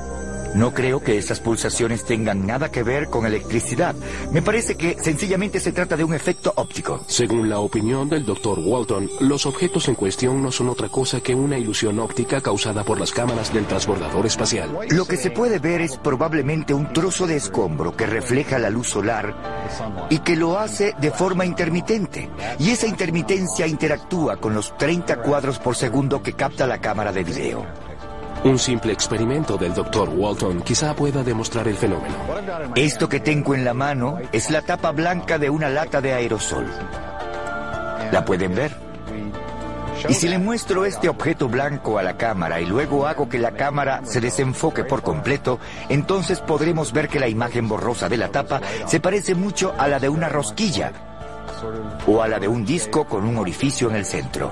No 0.56 0.74
creo 0.74 1.02
que 1.02 1.18
esas 1.18 1.40
pulsaciones 1.40 2.06
tengan 2.06 2.46
nada 2.46 2.70
que 2.70 2.84
ver 2.84 3.10
con 3.10 3.26
electricidad. 3.26 3.96
Me 4.32 4.42
parece 4.42 4.76
que 4.76 4.98
sencillamente 5.02 5.60
se 5.60 5.72
trata 5.72 5.98
de 5.98 6.04
un 6.04 6.14
efecto 6.14 6.54
óptico. 6.56 7.04
Según 7.08 7.50
la 7.50 7.60
opinión 7.60 8.08
del 8.08 8.26
Dr. 8.26 8.60
Walton, 8.60 9.10
los 9.20 9.46
objetos 9.46 9.88
en 9.88 9.96
cuestión 9.96 10.44
no 10.44 10.52
son 10.52 10.70
otra 10.70 10.90
cosa 10.90 11.22
que 11.22 11.34
una 11.34 11.58
ilusión 11.58 12.00
óptica 12.00 12.42
causada 12.42 12.84
por 12.84 13.00
las 13.00 13.12
cámaras 13.12 13.52
del 13.52 13.66
transbordador 13.66 14.26
espacial. 14.26 14.78
Lo 14.90 15.06
que 15.06 15.18
se 15.18 15.32
puede 15.32 15.58
ver 15.58 15.82
es 15.82 15.98
probablemente 15.98 16.74
un 16.74 16.94
trozo 16.94 17.26
de 17.26 17.38
escombro 17.38 17.96
que 17.96 18.06
refleja 18.06 18.60
la 18.60 18.70
luz 18.70 18.90
solar 18.90 19.36
y 20.10 20.20
que 20.20 20.36
lo 20.36 20.60
hace 20.60 20.94
de 21.00 21.12
forma 21.12 21.46
intermitente. 21.46 22.30
Y 22.60 22.70
esa 22.70 22.88
intermitencia 22.88 23.66
interactúa 23.66 24.38
con 24.38 24.54
los 24.54 24.78
30 24.78 25.22
cuadros 25.22 25.58
por 25.58 25.76
segundo 25.76 26.22
que 26.22 26.34
capta 26.34 26.68
la 26.68 26.80
cámara 26.80 27.12
de 27.12 27.24
video. 27.24 27.93
Un 28.44 28.60
simple 28.60 28.92
experimento 28.92 29.58
del 29.58 29.74
Dr. 29.74 30.10
Walton 30.10 30.62
quizá 30.64 30.94
pueda 30.94 31.24
demostrar 31.24 31.66
el 31.70 31.78
fenómeno. 31.78 32.14
Esto 32.76 33.08
que 33.08 33.22
tengo 33.22 33.56
en 33.56 33.64
la 33.64 33.74
mano 33.74 34.20
es 34.34 34.50
la 34.50 34.62
tapa 34.62 34.92
blanca 34.92 35.38
de 35.38 35.50
una 35.50 35.70
lata 35.70 36.02
de 36.02 36.12
aerosol. 36.12 36.68
¿La 38.12 38.26
pueden 38.26 38.54
ver? 38.54 38.76
Y 40.10 40.14
si 40.14 40.28
le 40.28 40.40
muestro 40.40 40.84
este 40.84 41.08
objeto 41.08 41.48
blanco 41.48 41.98
a 41.98 42.04
la 42.04 42.18
cámara 42.18 42.60
y 42.60 42.66
luego 42.66 43.08
hago 43.08 43.30
que 43.30 43.40
la 43.40 43.52
cámara 43.52 44.02
se 44.04 44.20
desenfoque 44.20 44.84
por 44.84 45.02
completo, 45.02 45.60
entonces 45.88 46.42
podremos 46.42 46.92
ver 46.92 47.08
que 47.08 47.22
la 47.22 47.30
imagen 47.30 47.70
borrosa 47.70 48.10
de 48.10 48.18
la 48.18 48.28
tapa 48.28 48.60
se 48.86 49.00
parece 49.00 49.36
mucho 49.36 49.74
a 49.78 49.88
la 49.88 50.00
de 50.00 50.10
una 50.10 50.28
rosquilla 50.28 50.92
o 52.06 52.22
a 52.22 52.28
la 52.28 52.40
de 52.40 52.50
un 52.50 52.66
disco 52.66 53.06
con 53.06 53.24
un 53.24 53.38
orificio 53.38 53.90
en 53.90 53.96
el 53.96 54.06
centro. 54.06 54.52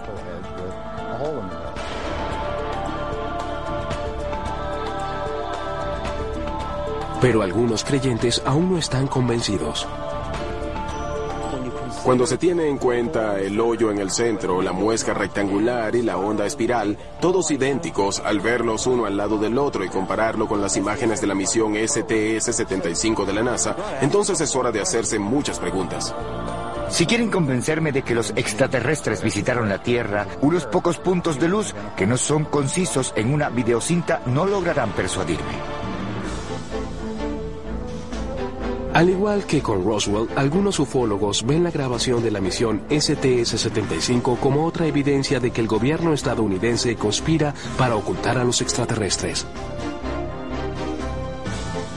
Pero 7.21 7.43
algunos 7.43 7.83
creyentes 7.83 8.41
aún 8.45 8.71
no 8.71 8.77
están 8.79 9.05
convencidos. 9.05 9.87
Cuando 12.03 12.25
se 12.25 12.39
tiene 12.39 12.67
en 12.67 12.79
cuenta 12.79 13.39
el 13.39 13.59
hoyo 13.59 13.91
en 13.91 13.99
el 13.99 14.09
centro, 14.09 14.59
la 14.63 14.71
muesca 14.71 15.13
rectangular 15.13 15.95
y 15.95 16.01
la 16.01 16.17
onda 16.17 16.47
espiral, 16.47 16.97
todos 17.19 17.51
idénticos 17.51 18.19
al 18.19 18.39
verlos 18.39 18.87
uno 18.87 19.05
al 19.05 19.17
lado 19.17 19.37
del 19.37 19.59
otro 19.59 19.85
y 19.85 19.89
compararlo 19.89 20.47
con 20.47 20.61
las 20.61 20.77
imágenes 20.77 21.21
de 21.21 21.27
la 21.27 21.35
misión 21.35 21.75
STS-75 21.75 23.23
de 23.23 23.33
la 23.33 23.43
NASA, 23.43 23.75
entonces 24.01 24.41
es 24.41 24.55
hora 24.55 24.71
de 24.71 24.81
hacerse 24.81 25.19
muchas 25.19 25.59
preguntas. 25.59 26.15
Si 26.89 27.05
quieren 27.05 27.29
convencerme 27.29 27.91
de 27.91 28.01
que 28.01 28.15
los 28.15 28.31
extraterrestres 28.35 29.21
visitaron 29.21 29.69
la 29.69 29.83
Tierra, 29.83 30.25
unos 30.41 30.65
pocos 30.65 30.97
puntos 30.97 31.39
de 31.39 31.49
luz 31.49 31.75
que 31.95 32.07
no 32.07 32.17
son 32.17 32.45
concisos 32.45 33.13
en 33.15 33.31
una 33.31 33.49
videocinta 33.49 34.23
no 34.25 34.47
lograrán 34.47 34.89
persuadirme. 34.93 35.80
Al 39.01 39.09
igual 39.09 39.45
que 39.47 39.63
con 39.63 39.83
Roswell, 39.83 40.29
algunos 40.35 40.77
ufólogos 40.77 41.43
ven 41.43 41.63
la 41.63 41.71
grabación 41.71 42.21
de 42.21 42.29
la 42.29 42.39
misión 42.39 42.83
STS-75 42.87 44.37
como 44.37 44.63
otra 44.63 44.85
evidencia 44.85 45.39
de 45.39 45.49
que 45.49 45.59
el 45.59 45.65
gobierno 45.65 46.13
estadounidense 46.13 46.95
conspira 46.95 47.55
para 47.79 47.95
ocultar 47.95 48.37
a 48.37 48.43
los 48.43 48.61
extraterrestres. 48.61 49.47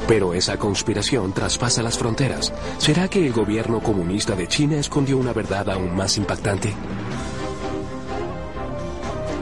Pero 0.08 0.32
esa 0.32 0.56
conspiración 0.56 1.34
traspasa 1.34 1.82
las 1.82 1.98
fronteras. 1.98 2.54
¿Será 2.78 3.06
que 3.08 3.26
el 3.26 3.34
gobierno 3.34 3.80
comunista 3.80 4.34
de 4.34 4.48
China 4.48 4.76
escondió 4.76 5.18
una 5.18 5.34
verdad 5.34 5.68
aún 5.68 5.94
más 5.94 6.16
impactante? 6.16 6.72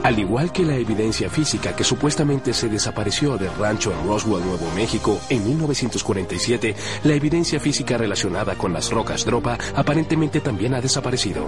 Al 0.03 0.19
igual 0.19 0.51
que 0.51 0.63
la 0.63 0.75
evidencia 0.75 1.29
física 1.29 1.73
que 1.75 1.85
supuestamente 1.85 2.53
se 2.53 2.67
desapareció 2.67 3.37
del 3.37 3.55
rancho 3.55 3.93
en 3.93 4.05
Roswell, 4.05 4.43
Nuevo 4.43 4.69
México, 4.75 5.19
en 5.29 5.45
1947, 5.45 6.75
la 7.05 7.13
evidencia 7.13 7.57
física 7.57 7.97
relacionada 7.97 8.55
con 8.55 8.73
las 8.73 8.91
rocas 8.91 9.23
Dropa 9.23 9.57
aparentemente 9.75 10.41
también 10.41 10.73
ha 10.73 10.81
desaparecido. 10.81 11.47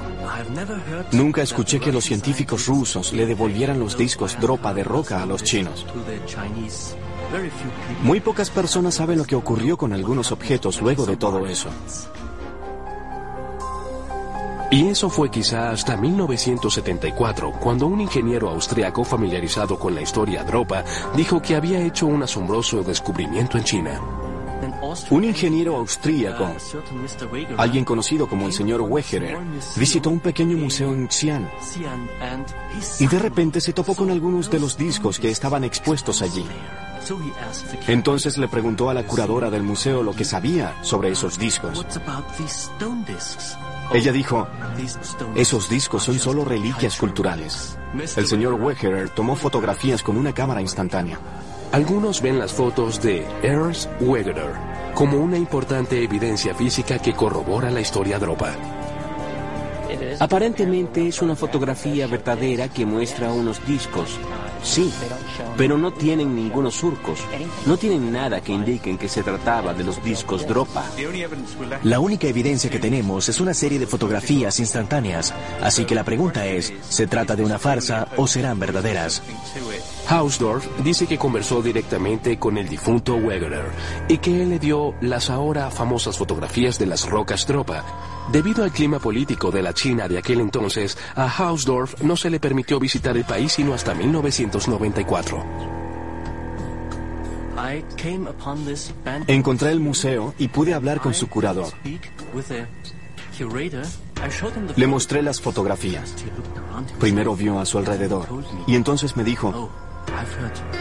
Nunca 1.12 1.42
escuché 1.42 1.82
que 1.82 1.92
los 1.92 2.06
científicos 2.06 2.68
rusos 2.68 3.12
le 3.12 3.26
devolvieran 3.26 3.78
los 3.78 3.98
discos 3.98 4.40
Dropa 4.40 4.74
de 4.74 4.86
roca 4.86 5.22
a 5.22 5.26
los 5.26 5.44
chinos. 5.44 5.86
Muy 8.04 8.22
pocas 8.22 8.50
personas 8.50 8.96
saben 8.96 9.18
lo 9.18 9.26
que 9.26 9.36
ocurrió 9.36 9.76
con 9.76 9.92
algunos 9.92 10.32
objetos 10.32 10.82
luego 10.82 11.06
de 11.06 11.18
todo 11.18 11.46
eso. 11.46 11.70
Y 14.76 14.90
eso 14.90 15.10
fue 15.10 15.32
quizá 15.32 15.72
hasta 15.72 15.96
1974, 15.96 17.54
cuando 17.62 17.88
un 17.88 18.02
ingeniero 18.02 18.50
austriaco 18.50 19.06
familiarizado 19.06 19.80
con 19.80 19.96
la 19.96 20.02
historia 20.02 20.44
Dropa 20.44 20.84
dijo 21.16 21.42
que 21.42 21.56
había 21.56 21.80
hecho 21.80 22.08
un 22.08 22.22
asombroso 22.22 22.84
descubrimiento 22.84 23.58
en 23.58 23.64
China. 23.64 24.02
Un 25.12 25.24
ingeniero 25.24 25.78
austríaco, 25.78 26.50
alguien 27.56 27.86
conocido 27.86 28.28
como 28.28 28.48
el 28.48 28.52
señor 28.52 28.82
Wegerer, 28.82 29.38
visitó 29.78 30.10
un 30.10 30.20
pequeño 30.20 30.58
museo 30.58 30.92
en 30.92 31.10
Xi'an 31.10 31.50
y 33.00 33.08
de 33.08 33.20
repente 33.20 33.62
se 33.62 33.72
topó 33.72 33.96
con 33.96 34.12
algunos 34.12 34.52
de 34.52 34.60
los 34.60 34.76
discos 34.76 35.20
que 35.20 35.30
estaban 35.30 35.64
expuestos 35.64 36.22
allí. 36.22 36.46
Entonces 37.88 38.38
le 38.38 38.50
preguntó 38.50 38.90
a 38.90 38.94
la 38.94 39.04
curadora 39.04 39.50
del 39.50 39.64
museo 39.64 40.04
lo 40.04 40.12
que 40.12 40.26
sabía 40.26 40.76
sobre 40.82 41.12
esos 41.12 41.40
discos. 41.40 41.86
Ella 43.94 44.12
dijo, 44.12 44.48
esos 45.36 45.70
discos 45.70 46.04
son 46.04 46.20
solo 46.20 46.44
reliquias 46.44 46.98
culturales. 46.98 47.78
El 48.18 48.26
señor 48.26 48.54
Wegerer 48.54 49.10
tomó 49.10 49.36
fotografías 49.36 50.04
con 50.04 50.18
una 50.18 50.34
cámara 50.34 50.62
instantánea. 50.62 51.20
Algunos 51.72 52.22
ven 52.22 52.40
las 52.40 52.54
fotos 52.54 53.02
de 53.02 53.26
Ernst 53.44 53.90
Wegerer 54.02 54.54
como 54.94 55.18
una 55.18 55.38
importante 55.38 56.02
evidencia 56.02 56.56
física 56.56 57.00
que 57.00 57.14
corrobora 57.14 57.70
la 57.70 57.82
historia 57.82 58.18
Dropa. 58.18 58.56
Aparentemente 60.20 61.08
es 61.08 61.22
una 61.22 61.36
fotografía 61.36 62.08
verdadera 62.08 62.70
que 62.70 62.86
muestra 62.86 63.32
unos 63.32 63.66
discos 63.68 64.18
Sí, 64.64 64.92
pero 65.58 65.78
no 65.78 65.92
tienen 65.92 66.36
ningunos 66.36 66.76
surcos. 66.76 67.20
No 67.66 67.78
tienen 67.78 68.12
nada 68.12 68.42
que 68.42 68.52
indiquen 68.52 68.98
que 68.98 69.08
se 69.08 69.24
trataba 69.24 69.74
de 69.74 69.84
los 69.84 70.04
discos 70.04 70.48
Dropa. 70.48 70.84
La 71.84 72.00
única 72.00 72.28
evidencia 72.28 72.70
que 72.70 72.80
tenemos 72.80 73.30
es 73.30 73.40
una 73.40 73.54
serie 73.54 73.80
de 73.80 73.88
fotografías 73.88 74.60
instantáneas. 74.60 75.34
Así 75.62 75.86
que 75.86 75.96
la 75.96 76.04
pregunta 76.04 76.46
es, 76.46 76.74
¿se 76.90 77.08
trata 77.08 77.36
de 77.36 77.44
una 77.44 77.60
farsa 77.60 78.08
o 78.18 78.28
serán 78.28 78.60
verdaderas? 78.60 79.22
Hausdorff 80.08 80.68
dice 80.84 81.08
que 81.08 81.18
conversó 81.18 81.62
directamente 81.62 82.38
con 82.38 82.58
el 82.58 82.70
difunto 82.70 83.16
Wegener 83.16 83.66
y 84.08 84.18
que 84.20 84.42
él 84.44 84.50
le 84.50 84.60
dio 84.60 84.94
las 85.02 85.30
ahora 85.30 85.72
famosas 85.72 86.18
fotografías 86.18 86.78
de 86.78 86.86
las 86.86 87.10
rocas 87.10 87.48
Dropa. 87.48 87.84
Debido 88.32 88.64
al 88.64 88.72
clima 88.72 89.00
político 89.00 89.52
de 89.52 89.62
la 89.62 89.74
China 89.74 90.08
de 90.08 90.18
aquel 90.18 90.42
entonces, 90.42 90.98
a 91.16 91.28
Hausdorff 91.28 92.02
no 92.02 92.16
se 92.16 92.30
le 92.30 92.40
permitió 92.40 92.80
visitar 92.80 93.18
el 93.18 93.26
país 93.26 93.54
sino 93.54 93.74
hasta 93.74 93.94
1994. 93.94 95.44
Encontré 99.28 99.72
el 99.72 99.80
museo 99.80 100.34
y 100.38 100.48
pude 100.50 100.74
hablar 100.74 101.00
con 101.00 101.14
su 101.14 101.28
curador. 101.28 101.74
Le 104.76 104.88
mostré 104.88 105.22
las 105.22 105.42
fotografías. 105.42 106.16
Primero 107.00 107.36
vio 107.36 107.60
a 107.60 107.66
su 107.66 107.78
alrededor 107.78 108.28
y 108.68 108.76
entonces 108.76 109.16
me 109.16 109.24
dijo, 109.24 109.70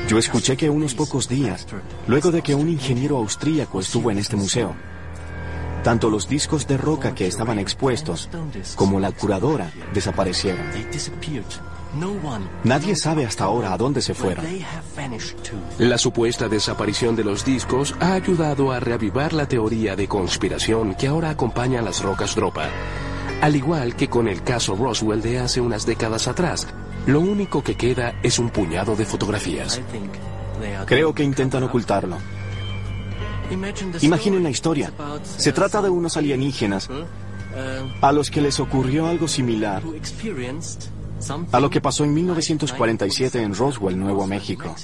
yo 0.08 0.18
escuché 0.18 0.56
que 0.56 0.70
unos 0.70 0.94
pocos 0.94 1.28
días, 1.28 1.66
luego 2.06 2.30
de 2.30 2.42
que 2.42 2.54
un 2.54 2.68
ingeniero 2.68 3.16
austríaco 3.16 3.80
estuvo 3.80 4.10
en 4.10 4.18
este 4.18 4.36
museo, 4.36 4.74
tanto 5.82 6.10
los 6.10 6.28
discos 6.28 6.66
de 6.66 6.76
roca 6.76 7.14
que 7.14 7.26
estaban 7.26 7.58
expuestos 7.58 8.28
como 8.74 8.98
la 9.00 9.12
curadora 9.12 9.70
desaparecieron. 9.92 10.64
Nadie 12.64 12.96
sabe 12.96 13.24
hasta 13.24 13.44
ahora 13.44 13.72
a 13.72 13.76
dónde 13.76 14.02
se 14.02 14.14
fueron. 14.14 14.44
La 15.78 15.98
supuesta 15.98 16.48
desaparición 16.48 17.14
de 17.14 17.24
los 17.24 17.44
discos 17.44 17.94
ha 18.00 18.14
ayudado 18.14 18.72
a 18.72 18.80
reavivar 18.80 19.32
la 19.32 19.46
teoría 19.46 19.94
de 19.94 20.08
conspiración 20.08 20.94
que 20.94 21.06
ahora 21.06 21.30
acompaña 21.30 21.80
a 21.80 21.82
las 21.82 22.02
rocas 22.02 22.34
Dropa. 22.34 22.68
Al 23.40 23.54
igual 23.54 23.94
que 23.94 24.08
con 24.08 24.26
el 24.26 24.42
caso 24.42 24.74
Roswell 24.74 25.22
de 25.22 25.38
hace 25.38 25.60
unas 25.60 25.86
décadas 25.86 26.26
atrás, 26.26 26.66
lo 27.06 27.20
único 27.20 27.62
que 27.62 27.74
queda 27.74 28.14
es 28.22 28.38
un 28.38 28.50
puñado 28.50 28.96
de 28.96 29.04
fotografías. 29.04 29.80
Creo 30.86 31.14
que 31.14 31.22
intentan 31.22 31.62
ocultarlo. 31.64 32.18
Imaginen 34.00 34.42
la 34.42 34.50
historia. 34.50 34.92
Se 35.22 35.52
trata 35.52 35.82
de 35.82 35.90
unos 35.90 36.16
alienígenas 36.16 36.88
a 38.00 38.12
los 38.12 38.30
que 38.30 38.40
les 38.40 38.58
ocurrió 38.60 39.06
algo 39.06 39.28
similar 39.28 39.82
a 41.52 41.60
lo 41.60 41.70
que 41.70 41.80
pasó 41.80 42.04
en 42.04 42.14
1947 42.14 43.40
en 43.40 43.54
Roswell, 43.54 43.98
Nuevo 43.98 44.26
México. 44.26 44.74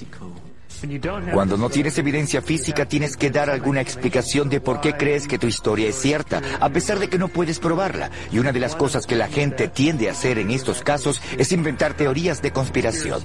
Cuando 1.32 1.56
no 1.56 1.68
tienes 1.68 1.98
evidencia 1.98 2.42
física 2.42 2.86
tienes 2.86 3.16
que 3.16 3.30
dar 3.30 3.50
alguna 3.50 3.80
explicación 3.80 4.48
de 4.48 4.60
por 4.60 4.80
qué 4.80 4.94
crees 4.94 5.26
que 5.26 5.38
tu 5.38 5.46
historia 5.46 5.88
es 5.88 5.96
cierta, 5.96 6.42
a 6.60 6.68
pesar 6.70 6.98
de 6.98 7.08
que 7.08 7.18
no 7.18 7.28
puedes 7.28 7.58
probarla. 7.58 8.10
Y 8.32 8.38
una 8.38 8.52
de 8.52 8.60
las 8.60 8.76
cosas 8.76 9.06
que 9.06 9.16
la 9.16 9.28
gente 9.28 9.68
tiende 9.68 10.08
a 10.08 10.12
hacer 10.12 10.38
en 10.38 10.50
estos 10.50 10.82
casos 10.82 11.20
es 11.38 11.52
inventar 11.52 11.94
teorías 11.94 12.42
de 12.42 12.52
conspiración. 12.52 13.22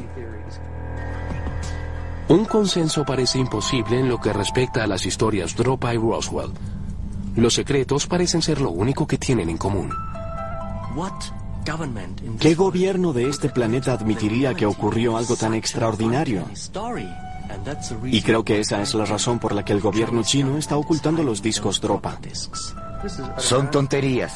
Un 2.27 2.45
consenso 2.45 3.05
parece 3.05 3.37
imposible 3.37 3.99
en 3.99 4.09
lo 4.09 4.19
que 4.19 4.33
respecta 4.33 4.83
a 4.83 4.87
las 4.87 5.05
historias 5.05 5.55
Dropa 5.55 5.93
y 5.93 5.97
Roswell. 5.97 6.51
Los 7.35 7.53
secretos 7.53 8.07
parecen 8.07 8.41
ser 8.41 8.61
lo 8.61 8.71
único 8.71 9.05
que 9.05 9.17
tienen 9.17 9.49
en 9.49 9.57
común. 9.57 9.91
¿Qué 12.39 12.55
gobierno 12.55 13.13
de 13.13 13.27
este 13.29 13.49
planeta 13.49 13.93
admitiría 13.93 14.53
que 14.53 14.65
ocurrió 14.65 15.17
algo 15.17 15.35
tan 15.35 15.53
extraordinario? 15.53 16.45
Y 18.05 18.21
creo 18.21 18.43
que 18.43 18.59
esa 18.59 18.81
es 18.81 18.93
la 18.93 19.05
razón 19.05 19.39
por 19.39 19.53
la 19.53 19.63
que 19.63 19.73
el 19.73 19.81
gobierno 19.81 20.23
chino 20.23 20.57
está 20.57 20.77
ocultando 20.77 21.23
los 21.23 21.41
discos 21.41 21.81
Dropa. 21.81 22.17
Son 23.37 23.71
tonterías. 23.71 24.33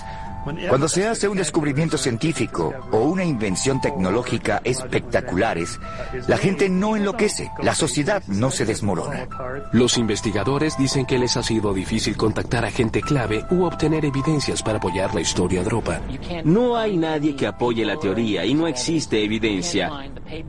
Cuando 0.67 0.87
se 0.87 1.07
hace 1.07 1.27
un 1.27 1.37
descubrimiento 1.37 1.97
científico 1.97 2.73
o 2.91 2.99
una 2.99 3.23
invención 3.23 3.81
tecnológica 3.81 4.61
espectaculares, 4.63 5.79
la 6.27 6.37
gente 6.37 6.69
no 6.69 6.95
enloquece, 6.95 7.51
la 7.61 7.75
sociedad 7.75 8.23
no 8.27 8.51
se 8.51 8.65
desmorona. 8.65 9.27
Los 9.71 9.97
investigadores 9.97 10.77
dicen 10.77 11.05
que 11.05 11.19
les 11.19 11.37
ha 11.37 11.43
sido 11.43 11.73
difícil 11.73 12.15
contactar 12.17 12.65
a 12.65 12.71
gente 12.71 13.01
clave 13.01 13.45
u 13.51 13.63
obtener 13.63 14.05
evidencias 14.05 14.63
para 14.63 14.77
apoyar 14.77 15.13
la 15.13 15.21
historia 15.21 15.63
Dropa. 15.63 16.01
No 16.43 16.77
hay 16.77 16.97
nadie 16.97 17.35
que 17.35 17.47
apoye 17.47 17.85
la 17.85 17.97
teoría 17.97 18.45
y 18.45 18.53
no 18.53 18.67
existe 18.67 19.23
evidencia. 19.23 19.89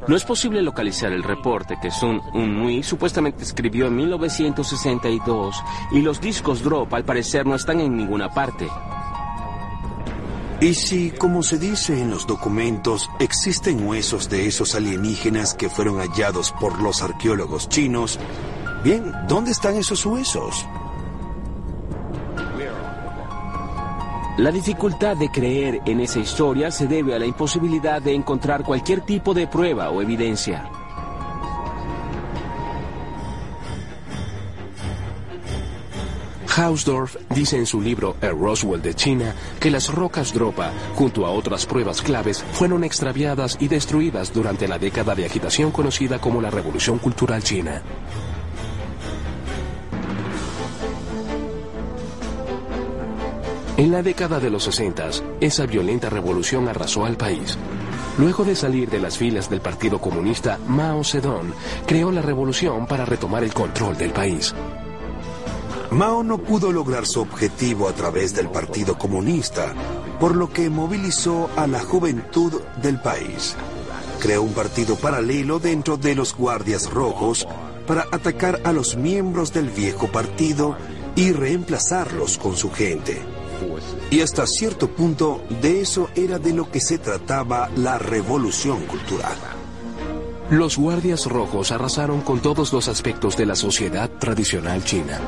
No 0.07 0.17
es 0.17 0.25
posible 0.25 0.63
localizar 0.63 1.13
el 1.13 1.23
reporte 1.23 1.79
que 1.81 1.91
Sun 1.91 2.21
Un 2.35 2.83
supuestamente 2.83 3.43
escribió 3.43 3.87
en 3.87 3.97
1962 3.97 5.63
y 5.93 6.03
los 6.03 6.21
discos 6.21 6.63
Dropa 6.63 6.97
al 6.97 7.05
parecer 7.05 7.47
no 7.47 7.55
están 7.55 7.81
en 7.81 7.97
ninguna 7.97 8.31
parte. 8.31 8.69
Y 10.61 10.75
si, 10.75 11.11
como 11.11 11.43
se 11.43 11.59
dice 11.59 11.99
en 11.99 12.11
los 12.11 12.27
documentos, 12.27 13.09
existen 13.19 13.87
huesos 13.87 14.29
de 14.29 14.47
esos 14.47 14.75
alienígenas 14.75 15.55
que 15.55 15.71
fueron 15.71 16.01
hallados 16.01 16.53
por 16.61 16.83
los 16.83 17.01
arqueólogos 17.01 17.71
chinos, 17.71 18.19
bien, 18.85 19.11
¿dónde 19.27 19.53
están 19.53 19.77
esos 19.77 20.05
huesos? 20.05 20.67
La 24.37 24.51
dificultad 24.51 25.17
de 25.17 25.31
creer 25.31 25.81
en 25.87 26.01
esa 26.01 26.19
historia 26.19 26.71
se 26.71 26.87
debe 26.87 27.15
a 27.15 27.19
la 27.19 27.27
imposibilidad 27.27 28.03
de 28.03 28.15
encontrar 28.15 28.63
cualquier 28.63 29.01
tipo 29.01 29.33
de 29.33 29.47
prueba 29.47 29.91
o 29.91 30.03
evidencia. 30.03 30.71
Hausdorff 36.57 37.17
dice 37.31 37.57
en 37.57 37.67
su 37.67 37.81
libro 37.81 38.17
El 38.21 38.39
Roswell 38.39 38.83
de 38.83 38.95
China 38.95 39.35
que 39.61 39.71
las 39.71 39.93
rocas 39.93 40.35
Dropa, 40.35 40.73
junto 40.95 41.25
a 41.25 41.31
otras 41.31 41.65
pruebas 41.65 42.03
claves, 42.03 42.45
fueron 42.53 42.83
extraviadas 42.83 43.57
y 43.61 43.69
destruidas 43.69 44.33
durante 44.33 44.67
la 44.67 44.79
década 44.79 45.15
de 45.15 45.27
agitación 45.27 45.71
conocida 45.71 46.21
como 46.21 46.41
la 46.41 46.51
Revolución 46.51 46.99
Cultural 46.99 47.43
China. 47.43 47.83
En 53.77 53.93
la 53.93 54.03
década 54.03 54.41
de 54.41 54.51
los 54.51 54.65
60, 54.65 55.09
esa 55.41 55.65
violenta 55.65 56.11
revolución 56.11 56.69
arrasó 56.69 57.07
al 57.07 57.17
país. 57.17 57.57
Luego 58.19 58.45
de 58.45 58.55
salir 58.55 58.91
de 58.91 59.01
las 59.01 59.17
filas 59.17 59.49
del 59.49 59.63
Partido 59.63 59.99
Comunista, 60.01 60.59
Mao 60.67 61.03
Zedong 61.03 61.55
creó 61.87 62.11
la 62.11 62.21
revolución 62.21 62.87
para 62.87 63.07
retomar 63.07 63.43
el 63.43 63.55
control 63.55 63.97
del 63.97 64.11
país. 64.11 64.55
Mao 65.91 66.23
no 66.23 66.39
pudo 66.39 66.71
lograr 66.71 67.05
su 67.05 67.21
objetivo 67.21 67.89
a 67.89 67.93
través 67.93 68.33
del 68.33 68.49
Partido 68.49 68.97
Comunista, 68.97 69.75
por 70.21 70.37
lo 70.37 70.53
que 70.53 70.71
movilizó 70.71 71.51
a 71.57 71.67
la 71.67 71.81
juventud 71.81 72.61
del 72.81 73.01
país. 73.01 73.57
Creó 74.21 74.43
un 74.43 74.53
partido 74.53 74.95
paralelo 74.95 75.59
dentro 75.59 75.97
de 75.97 76.15
los 76.15 76.37
Guardias 76.37 76.89
Rojos 76.91 77.47
para 77.89 78.07
atacar 78.13 78.61
a 78.63 78.73
los 78.73 78.97
miembros 78.97 79.53
del 79.53 79.69
viejo 79.69 80.07
partido 80.07 80.77
y 81.17 81.33
reemplazarlos 81.33 82.39
con 82.39 82.57
su 82.57 82.71
gente. 82.71 83.21
Y 84.11 84.21
hasta 84.21 84.47
cierto 84.47 84.89
punto 84.89 85.43
de 85.61 85.81
eso 85.81 86.09
era 86.15 86.39
de 86.39 86.53
lo 86.53 86.71
que 86.71 86.81
se 86.81 86.99
trataba 86.99 87.69
la 87.77 87.99
revolución 87.99 88.87
cultural. 88.87 89.37
Los 90.51 90.79
guardias 90.79 91.27
rojos 91.27 91.73
arrasaron 91.73 92.21
con 92.21 92.39
todos 92.41 92.73
los 92.73 92.87
aspectos 92.87 93.37
de 93.37 93.47
la 93.47 93.57
sociedad 93.57 94.09
tradicional 94.19 94.85
china. 94.85 95.21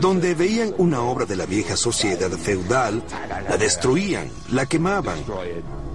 Donde 0.00 0.34
veían 0.34 0.74
una 0.78 1.02
obra 1.02 1.24
de 1.24 1.36
la 1.36 1.46
vieja 1.46 1.76
sociedad 1.76 2.30
feudal, 2.30 3.02
la 3.48 3.56
destruían, 3.56 4.30
la 4.50 4.66
quemaban. 4.66 5.18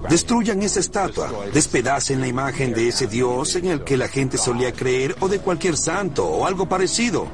Destruyan 0.09 0.61
esa 0.63 0.79
estatua, 0.79 1.31
despedacen 1.53 2.21
la 2.21 2.27
imagen 2.27 2.73
de 2.73 2.87
ese 2.87 3.07
dios 3.07 3.55
en 3.55 3.67
el 3.67 3.83
que 3.83 3.97
la 3.97 4.07
gente 4.07 4.37
solía 4.37 4.71
creer 4.71 5.15
o 5.19 5.27
de 5.27 5.39
cualquier 5.39 5.75
santo 5.75 6.25
o 6.25 6.45
algo 6.45 6.67
parecido. 6.67 7.27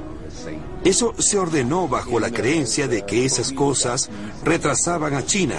Eso 0.84 1.13
se 1.18 1.38
ordenó 1.38 1.88
bajo 1.88 2.20
la 2.20 2.32
creencia 2.32 2.88
de 2.88 3.05
que 3.05 3.26
esas 3.26 3.51
cosas 3.51 4.09
retrasaban 4.43 5.13
a 5.16 5.26
China 5.26 5.57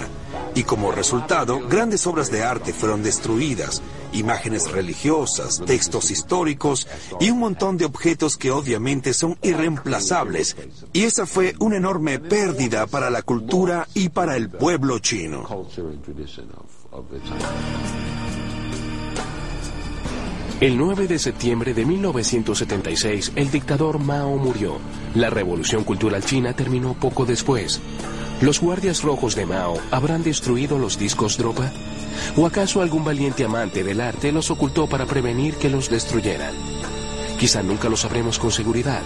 y 0.57 0.63
como 0.63 0.91
resultado 0.91 1.59
grandes 1.69 2.07
obras 2.07 2.31
de 2.31 2.43
arte 2.43 2.73
fueron 2.73 3.03
destruidas, 3.03 3.83
imágenes 4.11 4.71
religiosas, 4.71 5.61
textos 5.63 6.09
históricos 6.09 6.87
y 7.19 7.29
un 7.29 7.37
montón 7.37 7.77
de 7.77 7.85
objetos 7.85 8.37
que 8.37 8.49
obviamente 8.49 9.13
son 9.13 9.37
irreemplazables. 9.43 10.57
Y 10.93 11.03
esa 11.03 11.27
fue 11.27 11.53
una 11.59 11.77
enorme 11.77 12.17
pérdida 12.17 12.87
para 12.87 13.11
la 13.11 13.21
cultura 13.21 13.87
y 13.93 14.09
para 14.09 14.35
el 14.35 14.49
pueblo 14.49 14.97
chino. 14.97 15.67
El 20.59 20.75
9 20.75 21.07
de 21.07 21.19
septiembre 21.19 21.75
de 21.75 21.85
1976, 21.85 23.33
el 23.35 23.51
dictador 23.51 23.99
Mao 23.99 24.37
murió. 24.37 24.79
La 25.13 25.29
revolución 25.29 25.83
cultural 25.83 26.23
china 26.25 26.53
terminó 26.53 26.95
poco 26.95 27.27
después. 27.27 27.79
¿Los 28.39 28.61
guardias 28.61 29.01
rojos 29.01 29.33
de 29.35 29.47
Mao 29.47 29.79
habrán 29.89 30.21
destruido 30.21 30.77
los 30.77 30.99
discos 30.99 31.37
Dropa? 31.37 31.71
¿O 32.35 32.45
acaso 32.45 32.83
algún 32.83 33.03
valiente 33.03 33.43
amante 33.43 33.83
del 33.83 33.99
arte 33.99 34.31
los 34.31 34.51
ocultó 34.51 34.87
para 34.87 35.07
prevenir 35.07 35.55
que 35.55 35.69
los 35.69 35.89
destruyeran? 35.89 36.53
Quizá 37.39 37.63
nunca 37.63 37.89
lo 37.89 37.97
sabremos 37.97 38.37
con 38.37 38.51
seguridad. 38.51 39.01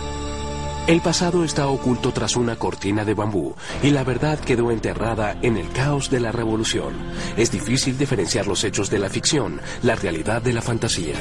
El 0.88 1.00
pasado 1.00 1.46
está 1.46 1.68
oculto 1.68 2.12
tras 2.12 2.36
una 2.36 2.58
cortina 2.58 3.06
de 3.06 3.14
bambú 3.14 3.56
y 3.82 3.92
la 3.92 4.04
verdad 4.04 4.38
quedó 4.38 4.70
enterrada 4.70 5.38
en 5.42 5.56
el 5.56 5.70
caos 5.72 6.10
de 6.10 6.20
la 6.20 6.34
revolución. 6.34 6.94
Es 7.38 7.52
difícil 7.52 7.98
diferenciar 7.98 8.48
los 8.48 8.66
hechos 8.66 8.90
de 8.90 9.00
la 9.00 9.10
ficción, 9.10 9.62
la 9.82 9.96
realidad 9.96 10.42
de 10.42 10.52
la 10.52 10.62
fantasía. 10.62 11.16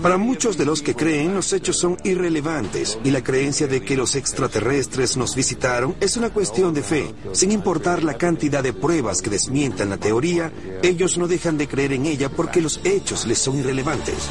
Para 0.00 0.16
muchos 0.16 0.56
de 0.56 0.64
los 0.64 0.82
que 0.82 0.94
creen, 0.94 1.34
los 1.34 1.52
hechos 1.52 1.76
son 1.76 1.96
irrelevantes 2.04 2.98
y 3.04 3.10
la 3.10 3.22
creencia 3.22 3.66
de 3.66 3.82
que 3.82 3.96
los 3.96 4.14
extraterrestres 4.14 5.16
nos 5.16 5.36
visitaron 5.36 5.94
es 6.00 6.16
una 6.16 6.30
cuestión 6.30 6.72
de 6.72 6.82
fe. 6.82 7.14
Sin 7.32 7.52
importar 7.52 8.02
la 8.02 8.14
cantidad 8.14 8.62
de 8.62 8.72
pruebas 8.72 9.22
que 9.22 9.30
desmientan 9.30 9.90
la 9.90 9.98
teoría, 9.98 10.52
ellos 10.82 11.18
no 11.18 11.28
dejan 11.28 11.58
de 11.58 11.68
creer 11.68 11.92
en 11.92 12.06
ella 12.06 12.28
porque 12.28 12.60
los 12.60 12.80
hechos 12.84 13.26
les 13.26 13.38
son 13.38 13.58
irrelevantes. 13.58 14.30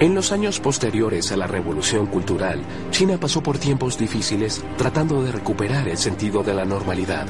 En 0.00 0.14
los 0.14 0.32
años 0.32 0.60
posteriores 0.60 1.30
a 1.30 1.36
la 1.36 1.46
revolución 1.46 2.06
cultural, 2.06 2.62
China 2.90 3.18
pasó 3.20 3.42
por 3.42 3.58
tiempos 3.58 3.98
difíciles 3.98 4.64
tratando 4.78 5.22
de 5.22 5.30
recuperar 5.30 5.86
el 5.88 5.98
sentido 5.98 6.42
de 6.42 6.54
la 6.54 6.64
normalidad. 6.64 7.26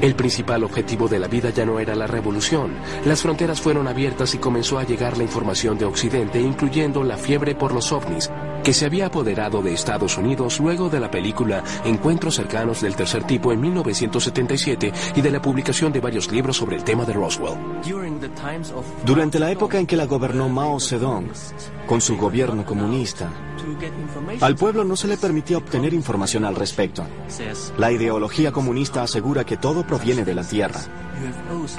El 0.00 0.14
principal 0.14 0.62
objetivo 0.62 1.08
de 1.08 1.18
la 1.18 1.26
vida 1.26 1.50
ya 1.50 1.66
no 1.66 1.80
era 1.80 1.96
la 1.96 2.06
revolución. 2.06 2.72
Las 3.04 3.22
fronteras 3.22 3.60
fueron 3.60 3.88
abiertas 3.88 4.32
y 4.34 4.38
comenzó 4.38 4.78
a 4.78 4.84
llegar 4.84 5.18
la 5.18 5.24
información 5.24 5.76
de 5.76 5.86
Occidente, 5.86 6.40
incluyendo 6.40 7.02
la 7.02 7.16
fiebre 7.16 7.56
por 7.56 7.74
los 7.74 7.90
ovnis, 7.90 8.30
que 8.62 8.72
se 8.72 8.86
había 8.86 9.06
apoderado 9.06 9.62
de 9.62 9.72
Estados 9.72 10.16
Unidos 10.18 10.60
luego 10.60 10.88
de 10.88 11.00
la 11.00 11.10
película 11.10 11.62
Encuentros 11.84 12.36
cercanos 12.36 12.80
del 12.80 12.96
tercer 12.96 13.24
tipo 13.24 13.52
en 13.52 13.60
1977 13.60 14.92
y 15.16 15.20
de 15.20 15.30
la 15.30 15.40
publicación 15.40 15.92
de 15.92 16.00
varios 16.00 16.30
libros 16.30 16.56
sobre 16.56 16.76
el 16.76 16.84
tema 16.84 17.04
de 17.04 17.12
Roswell. 17.12 17.58
Durante 19.04 19.38
la 19.38 19.50
época 19.50 19.78
en 19.78 19.86
que 19.86 19.96
la 19.96 20.06
gobernó 20.06 20.48
Mao 20.48 20.80
Zedong, 20.80 21.30
con 21.86 22.00
su 22.00 22.16
gobierno 22.16 22.64
comunista, 22.64 23.30
al 24.40 24.56
pueblo 24.56 24.84
no 24.84 24.96
se 24.96 25.08
le 25.08 25.16
permitía 25.16 25.58
obtener 25.58 25.92
información 25.92 26.44
al 26.44 26.54
respecto. 26.54 27.04
La 27.76 27.90
ideología 27.92 28.52
comunista 28.52 29.02
asegura 29.02 29.44
que 29.44 29.56
todo 29.56 29.86
proviene 29.86 30.24
de 30.24 30.34
la 30.34 30.44
Tierra. 30.44 30.80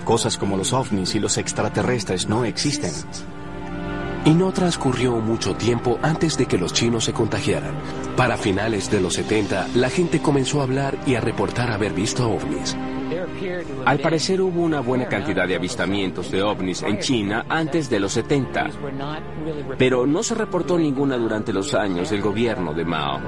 Cosas 0.04 0.38
como 0.38 0.58
los 0.58 0.74
ovnis 0.74 1.16
y 1.16 1.20
los 1.20 1.38
extraterrestres 1.38 2.28
no 2.28 2.46
existen. 2.46 2.92
Y 4.26 4.32
no 4.32 4.52
transcurrió 4.52 5.16
mucho 5.18 5.56
tiempo 5.56 5.98
antes 6.02 6.38
de 6.38 6.46
que 6.46 6.58
los 6.58 6.74
chinos 6.74 7.06
se 7.06 7.14
contagiaran. 7.14 7.76
Para 8.16 8.38
finales 8.38 8.92
de 8.92 9.00
los 9.00 9.14
70, 9.14 9.70
la 9.76 9.90
gente 9.90 10.22
comenzó 10.22 10.60
a 10.60 10.64
hablar 10.64 10.98
y 11.06 11.16
a 11.16 11.22
reportar 11.22 11.72
haber 11.72 11.94
visto 11.94 12.30
ovnis. 12.30 12.76
Al 13.86 14.00
parecer 14.00 14.42
hubo 14.42 14.62
una 14.62 14.82
buena 14.82 15.08
cantidad 15.08 15.48
de 15.48 15.56
avistamientos 15.56 16.32
de 16.32 16.42
ovnis 16.42 16.84
en 16.84 17.00
China 17.00 17.46
antes 17.50 17.90
de 17.90 18.00
los 18.00 18.14
70, 18.14 18.70
pero 19.78 20.06
no 20.06 20.24
se 20.24 20.36
reportó 20.36 20.78
ninguna 20.78 21.18
durante 21.18 21.54
los 21.54 21.74
años 21.74 22.10
del 22.10 22.22
gobierno 22.22 22.74
de 22.74 22.86
Mao. 22.86 23.20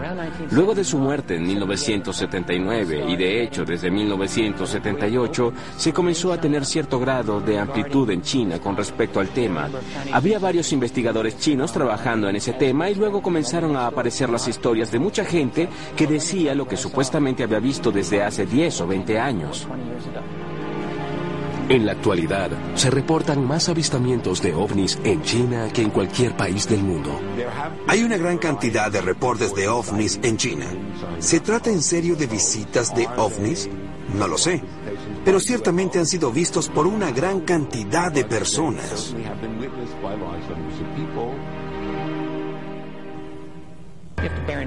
Luego 0.52 0.76
de 0.76 0.84
su 0.84 0.98
muerte 0.98 1.36
en 1.36 1.44
1979 1.44 3.06
y 3.08 3.16
de 3.16 3.44
hecho 3.44 3.66
desde 3.66 3.90
1978 3.90 5.54
se 5.78 5.94
comenzó 5.94 6.34
a 6.34 6.40
tener 6.40 6.66
cierto 6.66 7.00
grado 7.00 7.40
de 7.40 7.60
amplitud 7.60 8.10
en 8.10 8.22
China 8.22 8.60
con 8.60 8.76
respecto 8.76 9.20
al 9.20 9.30
tema. 9.30 9.70
Había 10.12 10.40
varios 10.40 10.72
investigadores 10.74 11.38
chinos 11.38 11.72
trabajando 11.72 12.30
en 12.30 12.36
ese 12.36 12.54
tema 12.54 12.90
y 12.90 12.96
luego 12.96 13.22
comenzaron 13.22 13.76
a 13.76 13.88
aparecer 13.88 14.30
las 14.30 14.48
historias 14.48 14.92
de 14.92 15.00
mucha 15.00 15.26
gente 15.26 15.70
que 15.96 16.08
decía 16.08 16.56
lo 16.56 16.68
que 16.68 16.78
supuestamente 16.78 17.44
había 17.44 17.60
visto 17.60 17.92
desde 17.92 18.24
hace 18.24 18.46
10 18.46 18.82
o 18.82 18.88
20 18.88 19.20
años. 19.20 19.68
En 21.70 21.86
la 21.86 21.94
actualidad, 21.94 22.52
se 22.76 22.90
reportan 22.90 23.46
más 23.48 23.70
avistamientos 23.70 24.42
de 24.42 24.54
ovnis 24.54 25.00
en 25.06 25.22
China 25.22 25.70
que 25.72 25.82
en 25.82 25.90
cualquier 25.90 26.36
país 26.36 26.68
del 26.68 26.84
mundo. 26.84 27.18
Hay 27.88 28.04
una 28.04 28.18
gran 28.18 28.38
cantidad 28.40 28.92
de 28.92 29.00
reportes 29.00 29.56
de 29.56 29.70
ovnis 29.70 30.20
en 30.22 30.36
China. 30.36 30.66
¿Se 31.20 31.40
trata 31.40 31.70
en 31.70 31.82
serio 31.82 32.16
de 32.18 32.28
visitas 32.28 32.94
de 32.94 33.08
ovnis? 33.16 33.70
No 34.18 34.28
lo 34.28 34.38
sé. 34.38 34.62
Pero 35.24 35.40
ciertamente 35.40 35.98
han 35.98 36.06
sido 36.06 36.32
vistos 36.32 36.68
por 36.68 36.88
una 36.88 37.12
gran 37.12 37.42
cantidad 37.42 38.12
de 38.12 38.26
personas. 38.26 39.16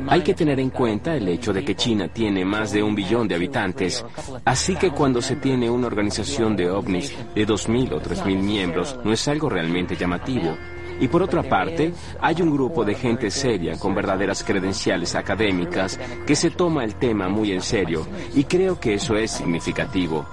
Hay 0.08 0.22
que 0.22 0.34
tener 0.34 0.60
en 0.60 0.70
cuenta 0.70 1.14
el 1.16 1.28
hecho 1.28 1.52
de 1.52 1.64
que 1.64 1.74
China 1.74 2.08
tiene 2.08 2.44
más 2.44 2.72
de 2.72 2.82
un 2.82 2.94
billón 2.94 3.28
de 3.28 3.34
habitantes, 3.34 4.04
así 4.44 4.76
que 4.76 4.90
cuando 4.90 5.22
se 5.22 5.36
tiene 5.36 5.70
una 5.70 5.86
organización 5.86 6.56
de 6.56 6.70
ovnis 6.70 7.14
de 7.34 7.46
2.000 7.46 7.92
o 7.92 8.00
3.000 8.00 8.42
miembros, 8.42 8.98
no 9.04 9.12
es 9.12 9.26
algo 9.28 9.48
realmente 9.48 9.96
llamativo. 9.96 10.56
Y 11.00 11.08
por 11.08 11.22
otra 11.22 11.42
parte, 11.42 11.92
hay 12.20 12.40
un 12.40 12.52
grupo 12.52 12.84
de 12.84 12.94
gente 12.94 13.30
seria 13.30 13.76
con 13.78 13.94
verdaderas 13.94 14.44
credenciales 14.44 15.14
académicas 15.14 15.98
que 16.26 16.36
se 16.36 16.50
toma 16.50 16.84
el 16.84 16.94
tema 16.96 17.28
muy 17.28 17.52
en 17.52 17.62
serio, 17.62 18.06
y 18.34 18.44
creo 18.44 18.78
que 18.78 18.94
eso 18.94 19.16
es 19.16 19.32
significativo. 19.32 20.26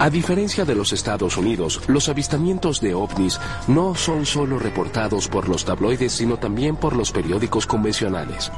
A 0.00 0.10
diferencia 0.10 0.64
de 0.64 0.76
los 0.76 0.92
Estados 0.92 1.36
Unidos, 1.36 1.80
los 1.88 2.08
avistamientos 2.08 2.80
de 2.80 2.94
ovnis 2.94 3.40
no 3.66 3.96
son 3.96 4.26
solo 4.26 4.60
reportados 4.60 5.26
por 5.26 5.48
los 5.48 5.64
tabloides, 5.64 6.12
sino 6.12 6.36
también 6.36 6.76
por 6.76 6.94
los 6.94 7.10
periódicos 7.10 7.66
convencionales. 7.66 8.52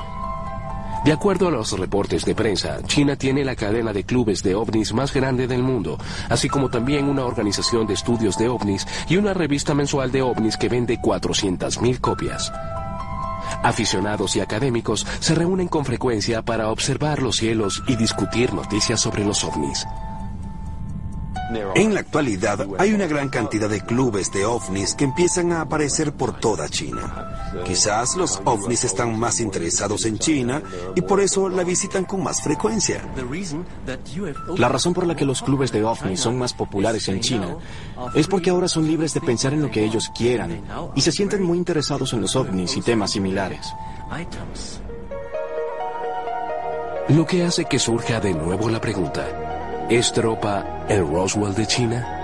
De 1.02 1.12
acuerdo 1.12 1.48
a 1.48 1.50
los 1.50 1.72
reportes 1.78 2.26
de 2.26 2.34
prensa, 2.34 2.82
China 2.82 3.16
tiene 3.16 3.42
la 3.42 3.56
cadena 3.56 3.94
de 3.94 4.04
clubes 4.04 4.42
de 4.42 4.54
ovnis 4.54 4.92
más 4.92 5.14
grande 5.14 5.46
del 5.46 5.62
mundo, 5.62 5.96
así 6.28 6.50
como 6.50 6.68
también 6.68 7.08
una 7.08 7.24
organización 7.24 7.86
de 7.86 7.94
estudios 7.94 8.36
de 8.36 8.50
ovnis 8.50 8.86
y 9.08 9.16
una 9.16 9.32
revista 9.32 9.72
mensual 9.72 10.12
de 10.12 10.20
ovnis 10.20 10.58
que 10.58 10.68
vende 10.68 10.98
400.000 11.00 12.00
copias. 12.00 12.52
Aficionados 13.62 14.36
y 14.36 14.40
académicos 14.40 15.06
se 15.20 15.34
reúnen 15.34 15.68
con 15.68 15.86
frecuencia 15.86 16.42
para 16.42 16.68
observar 16.68 17.22
los 17.22 17.36
cielos 17.36 17.82
y 17.86 17.96
discutir 17.96 18.52
noticias 18.52 19.00
sobre 19.00 19.24
los 19.24 19.42
ovnis. 19.42 19.86
En 21.74 21.94
la 21.94 22.00
actualidad 22.00 22.66
hay 22.78 22.92
una 22.92 23.06
gran 23.06 23.28
cantidad 23.28 23.68
de 23.68 23.80
clubes 23.80 24.30
de 24.32 24.44
ovnis 24.44 24.94
que 24.94 25.04
empiezan 25.04 25.52
a 25.52 25.62
aparecer 25.62 26.12
por 26.12 26.38
toda 26.38 26.68
China. 26.68 27.52
Quizás 27.64 28.16
los 28.16 28.40
ovnis 28.44 28.84
están 28.84 29.18
más 29.18 29.40
interesados 29.40 30.04
en 30.04 30.18
China 30.18 30.62
y 30.94 31.00
por 31.00 31.20
eso 31.20 31.48
la 31.48 31.64
visitan 31.64 32.04
con 32.04 32.22
más 32.22 32.42
frecuencia. 32.42 33.02
La 34.56 34.68
razón 34.68 34.94
por 34.94 35.06
la 35.06 35.16
que 35.16 35.24
los 35.24 35.42
clubes 35.42 35.72
de 35.72 35.84
ovnis 35.84 36.20
son 36.20 36.38
más 36.38 36.52
populares 36.52 37.08
en 37.08 37.20
China 37.20 37.56
es 38.14 38.26
porque 38.26 38.50
ahora 38.50 38.68
son 38.68 38.86
libres 38.86 39.14
de 39.14 39.20
pensar 39.20 39.52
en 39.52 39.62
lo 39.62 39.70
que 39.70 39.84
ellos 39.84 40.10
quieran 40.16 40.62
y 40.94 41.00
se 41.00 41.12
sienten 41.12 41.42
muy 41.42 41.58
interesados 41.58 42.12
en 42.12 42.20
los 42.20 42.36
ovnis 42.36 42.76
y 42.76 42.82
temas 42.82 43.10
similares. 43.10 43.66
Lo 47.08 47.26
que 47.26 47.44
hace 47.44 47.64
que 47.64 47.80
surja 47.80 48.20
de 48.20 48.32
nuevo 48.34 48.68
la 48.68 48.80
pregunta, 48.80 49.49
¿es 49.90 50.12
tropa 50.12 50.86
el 50.88 51.00
Roswell 51.00 51.52
de 51.52 51.66
China? 51.66 52.16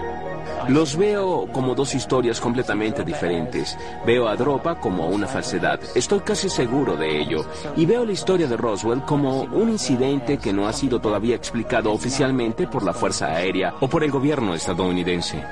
Los 0.68 0.96
veo 0.96 1.48
como 1.52 1.74
dos 1.74 1.94
historias 1.94 2.40
completamente 2.40 3.04
diferentes. 3.04 3.76
Veo 4.06 4.28
a 4.28 4.36
Dropa 4.36 4.76
como 4.80 5.08
una 5.08 5.26
falsedad, 5.26 5.80
estoy 5.94 6.20
casi 6.20 6.48
seguro 6.48 6.96
de 6.96 7.20
ello, 7.20 7.44
y 7.76 7.84
veo 7.84 8.04
la 8.04 8.12
historia 8.12 8.46
de 8.46 8.56
Roswell 8.56 9.02
como 9.02 9.42
un 9.42 9.70
incidente 9.70 10.38
que 10.38 10.52
no 10.52 10.66
ha 10.66 10.72
sido 10.72 11.00
todavía 11.00 11.36
explicado 11.36 11.92
oficialmente 11.92 12.68
por 12.68 12.84
la 12.84 12.92
Fuerza 12.92 13.26
Aérea 13.26 13.74
o 13.80 13.88
por 13.88 14.02
el 14.02 14.10
gobierno 14.10 14.54
estadounidense. 14.54 15.44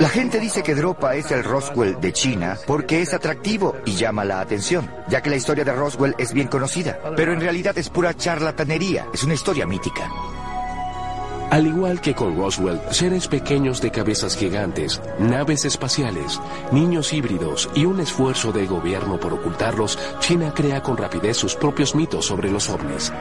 La 0.00 0.08
gente 0.08 0.40
dice 0.40 0.64
que 0.64 0.74
Dropa 0.74 1.14
es 1.14 1.30
el 1.30 1.44
Roswell 1.44 2.00
de 2.00 2.12
China 2.12 2.58
porque 2.66 3.00
es 3.00 3.14
atractivo 3.14 3.76
y 3.84 3.92
llama 3.92 4.24
la 4.24 4.40
atención, 4.40 4.90
ya 5.08 5.22
que 5.22 5.30
la 5.30 5.36
historia 5.36 5.64
de 5.64 5.72
Roswell 5.72 6.16
es 6.18 6.32
bien 6.32 6.48
conocida, 6.48 6.98
pero 7.16 7.32
en 7.32 7.40
realidad 7.40 7.78
es 7.78 7.90
pura 7.90 8.12
charlatanería, 8.12 9.06
es 9.14 9.22
una 9.22 9.34
historia 9.34 9.66
mítica. 9.66 10.10
Al 11.50 11.68
igual 11.68 12.00
que 12.00 12.14
con 12.14 12.36
Roswell, 12.36 12.80
seres 12.90 13.28
pequeños 13.28 13.80
de 13.80 13.92
cabezas 13.92 14.36
gigantes, 14.36 15.00
naves 15.20 15.64
espaciales, 15.64 16.40
niños 16.72 17.12
híbridos 17.12 17.70
y 17.76 17.84
un 17.84 18.00
esfuerzo 18.00 18.50
del 18.50 18.66
gobierno 18.66 19.20
por 19.20 19.32
ocultarlos, 19.34 19.96
China 20.18 20.52
crea 20.52 20.82
con 20.82 20.96
rapidez 20.96 21.36
sus 21.36 21.54
propios 21.54 21.94
mitos 21.94 22.26
sobre 22.26 22.50
los 22.50 22.68
ovnis. 22.68 23.12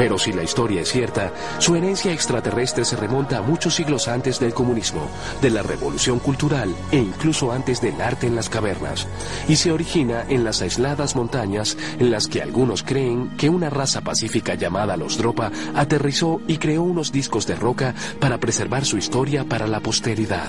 Pero 0.00 0.16
si 0.16 0.32
la 0.32 0.42
historia 0.42 0.80
es 0.80 0.90
cierta, 0.90 1.30
su 1.58 1.76
herencia 1.76 2.10
extraterrestre 2.10 2.86
se 2.86 2.96
remonta 2.96 3.36
a 3.36 3.42
muchos 3.42 3.74
siglos 3.74 4.08
antes 4.08 4.40
del 4.40 4.54
comunismo, 4.54 5.02
de 5.42 5.50
la 5.50 5.62
revolución 5.62 6.20
cultural 6.20 6.74
e 6.90 6.96
incluso 6.96 7.52
antes 7.52 7.82
del 7.82 8.00
arte 8.00 8.26
en 8.26 8.34
las 8.34 8.48
cavernas, 8.48 9.06
y 9.46 9.56
se 9.56 9.72
origina 9.72 10.24
en 10.26 10.42
las 10.42 10.62
aisladas 10.62 11.16
montañas 11.16 11.76
en 11.98 12.10
las 12.10 12.28
que 12.28 12.40
algunos 12.40 12.82
creen 12.82 13.36
que 13.36 13.50
una 13.50 13.68
raza 13.68 14.00
pacífica 14.00 14.54
llamada 14.54 14.96
los 14.96 15.18
Dropa 15.18 15.52
aterrizó 15.74 16.40
y 16.48 16.56
creó 16.56 16.82
unos 16.82 17.12
discos 17.12 17.46
de 17.46 17.56
roca 17.56 17.94
para 18.20 18.38
preservar 18.38 18.86
su 18.86 18.96
historia 18.96 19.44
para 19.44 19.66
la 19.66 19.80
posteridad. 19.80 20.48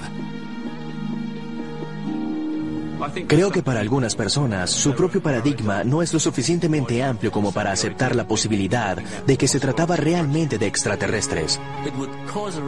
Creo 3.27 3.51
que 3.51 3.63
para 3.63 3.79
algunas 3.79 4.15
personas 4.15 4.69
su 4.69 4.93
propio 4.93 5.21
paradigma 5.21 5.83
no 5.83 6.01
es 6.01 6.13
lo 6.13 6.19
suficientemente 6.19 7.03
amplio 7.03 7.31
como 7.31 7.51
para 7.51 7.71
aceptar 7.71 8.15
la 8.15 8.27
posibilidad 8.27 8.97
de 8.97 9.37
que 9.37 9.47
se 9.47 9.59
trataba 9.59 9.95
realmente 9.95 10.57
de 10.57 10.67
extraterrestres. 10.67 11.59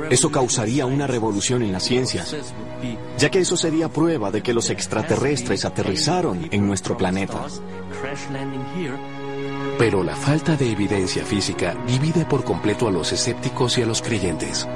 Eso 0.09 0.31
causaría 0.31 0.86
una 0.86 1.07
revolución 1.07 1.61
en 1.61 1.71
las 1.71 1.84
ciencias, 1.84 2.36
ya 3.17 3.29
que 3.29 3.39
eso 3.39 3.57
sería 3.57 3.89
prueba 3.89 4.31
de 4.31 4.41
que 4.41 4.53
los 4.53 4.69
extraterrestres 4.69 5.65
aterrizaron 5.65 6.47
en 6.51 6.65
nuestro 6.65 6.97
planeta. 6.97 7.45
Pero 9.77 10.03
la 10.03 10.15
falta 10.15 10.55
de 10.55 10.71
evidencia 10.71 11.25
física 11.25 11.75
divide 11.88 12.25
por 12.25 12.43
completo 12.43 12.88
a 12.88 12.91
los 12.91 13.11
escépticos 13.11 13.77
y 13.77 13.81
a 13.81 13.86
los 13.86 14.01
creyentes. 14.01 14.67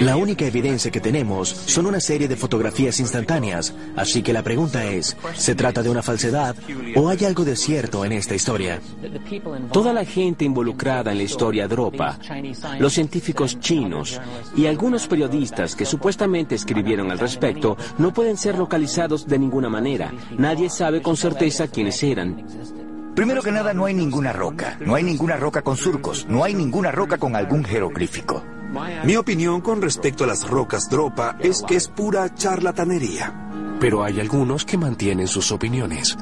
La 0.00 0.16
única 0.16 0.44
evidencia 0.44 0.90
que 0.90 1.00
tenemos 1.00 1.48
son 1.48 1.86
una 1.86 1.98
serie 1.98 2.28
de 2.28 2.36
fotografías 2.36 3.00
instantáneas, 3.00 3.74
así 3.96 4.22
que 4.22 4.32
la 4.32 4.42
pregunta 4.42 4.84
es, 4.84 5.16
¿se 5.34 5.54
trata 5.56 5.82
de 5.82 5.90
una 5.90 6.02
falsedad 6.02 6.54
o 6.94 7.08
hay 7.08 7.24
algo 7.24 7.44
de 7.44 7.56
cierto 7.56 8.04
en 8.04 8.12
esta 8.12 8.34
historia? 8.34 8.80
Toda 9.72 9.92
la 9.92 10.04
gente 10.04 10.44
involucrada 10.44 11.10
en 11.10 11.18
la 11.18 11.24
historia 11.24 11.66
Dropa, 11.66 12.18
los 12.78 12.92
científicos 12.92 13.58
chinos 13.58 14.20
y 14.56 14.66
algunos 14.66 15.08
periodistas 15.08 15.74
que 15.74 15.84
supuestamente 15.84 16.54
escribieron 16.54 17.10
al 17.10 17.18
respecto 17.18 17.76
no 17.98 18.12
pueden 18.12 18.36
ser 18.36 18.56
localizados 18.56 19.26
de 19.26 19.38
ninguna 19.38 19.68
manera. 19.68 20.12
Nadie 20.36 20.70
sabe 20.70 21.02
con 21.02 21.16
certeza 21.16 21.66
quiénes 21.66 22.00
eran. 22.02 22.44
Primero 23.16 23.42
que 23.42 23.50
nada, 23.50 23.74
no 23.74 23.86
hay 23.86 23.94
ninguna 23.94 24.32
roca, 24.32 24.78
no 24.78 24.94
hay 24.94 25.02
ninguna 25.02 25.36
roca 25.36 25.62
con 25.62 25.76
surcos, 25.76 26.26
no 26.28 26.44
hay 26.44 26.54
ninguna 26.54 26.92
roca 26.92 27.18
con 27.18 27.34
algún 27.34 27.64
jeroglífico. 27.64 28.44
Mi 29.04 29.16
opinión 29.16 29.60
con 29.60 29.80
respecto 29.80 30.24
a 30.24 30.26
las 30.26 30.48
rocas 30.48 30.88
Dropa 30.90 31.36
es 31.40 31.62
que 31.62 31.76
es 31.76 31.88
pura 31.88 32.34
charlatanería. 32.34 33.76
Pero 33.80 34.04
hay 34.04 34.20
algunos 34.20 34.64
que 34.64 34.76
mantienen 34.76 35.28
sus 35.28 35.52
opiniones. 35.52 36.16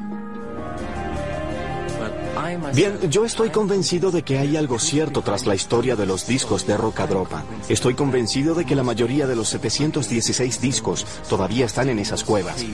Bien, 2.75 2.99
yo 3.11 3.25
estoy 3.25 3.51
convencido 3.51 4.11
de 4.11 4.23
que 4.23 4.39
hay 4.39 4.57
algo 4.57 4.79
cierto 4.79 5.23
tras 5.23 5.47
la 5.47 5.55
historia 5.55 5.97
de 5.97 6.07
los 6.07 6.27
discos 6.27 6.67
de 6.67 6.77
Roca 6.77 7.07
Dropa. 7.07 7.45
Estoy 7.69 7.95
convencido 7.95 8.55
de 8.55 8.65
que 8.65 8.77
la 8.77 8.83
mayoría 8.83 9.27
de 9.27 9.37
los 9.37 9.49
716 9.49 10.61
discos 10.61 11.07
todavía 11.29 11.67
están 11.67 11.89
en 11.89 11.99
esas 11.99 12.23
cuevas. 12.25 12.65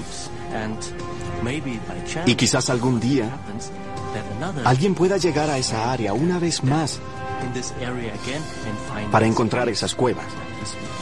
Y 2.27 2.35
quizás 2.35 2.71
algún 2.71 3.01
día 3.01 3.31
alguien 4.65 4.95
pueda 4.95 5.17
llegar 5.17 5.49
a 5.51 5.59
esa 5.59 5.93
área 5.93 6.13
una 6.13 6.39
vez 6.39 6.63
más 6.63 7.01
para 9.11 9.27
encontrar 9.27 9.69
esas 9.69 9.95
cuevas. 9.95 10.27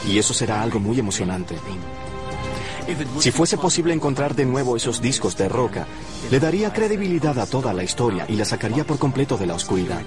Y 0.07 0.17
eso 0.17 0.33
será 0.33 0.61
algo 0.61 0.79
muy 0.79 0.99
emocionante. 0.99 1.55
Si 3.19 3.31
fuese 3.31 3.57
posible 3.57 3.93
encontrar 3.93 4.35
de 4.35 4.45
nuevo 4.45 4.75
esos 4.75 5.01
discos 5.01 5.37
de 5.37 5.47
roca, 5.47 5.87
le 6.29 6.39
daría 6.39 6.73
credibilidad 6.73 7.37
a 7.39 7.45
toda 7.45 7.73
la 7.73 7.83
historia 7.83 8.25
y 8.27 8.35
la 8.35 8.45
sacaría 8.45 8.83
por 8.83 8.97
completo 8.97 9.37
de 9.37 9.45
la 9.45 9.55
oscuridad. 9.55 10.01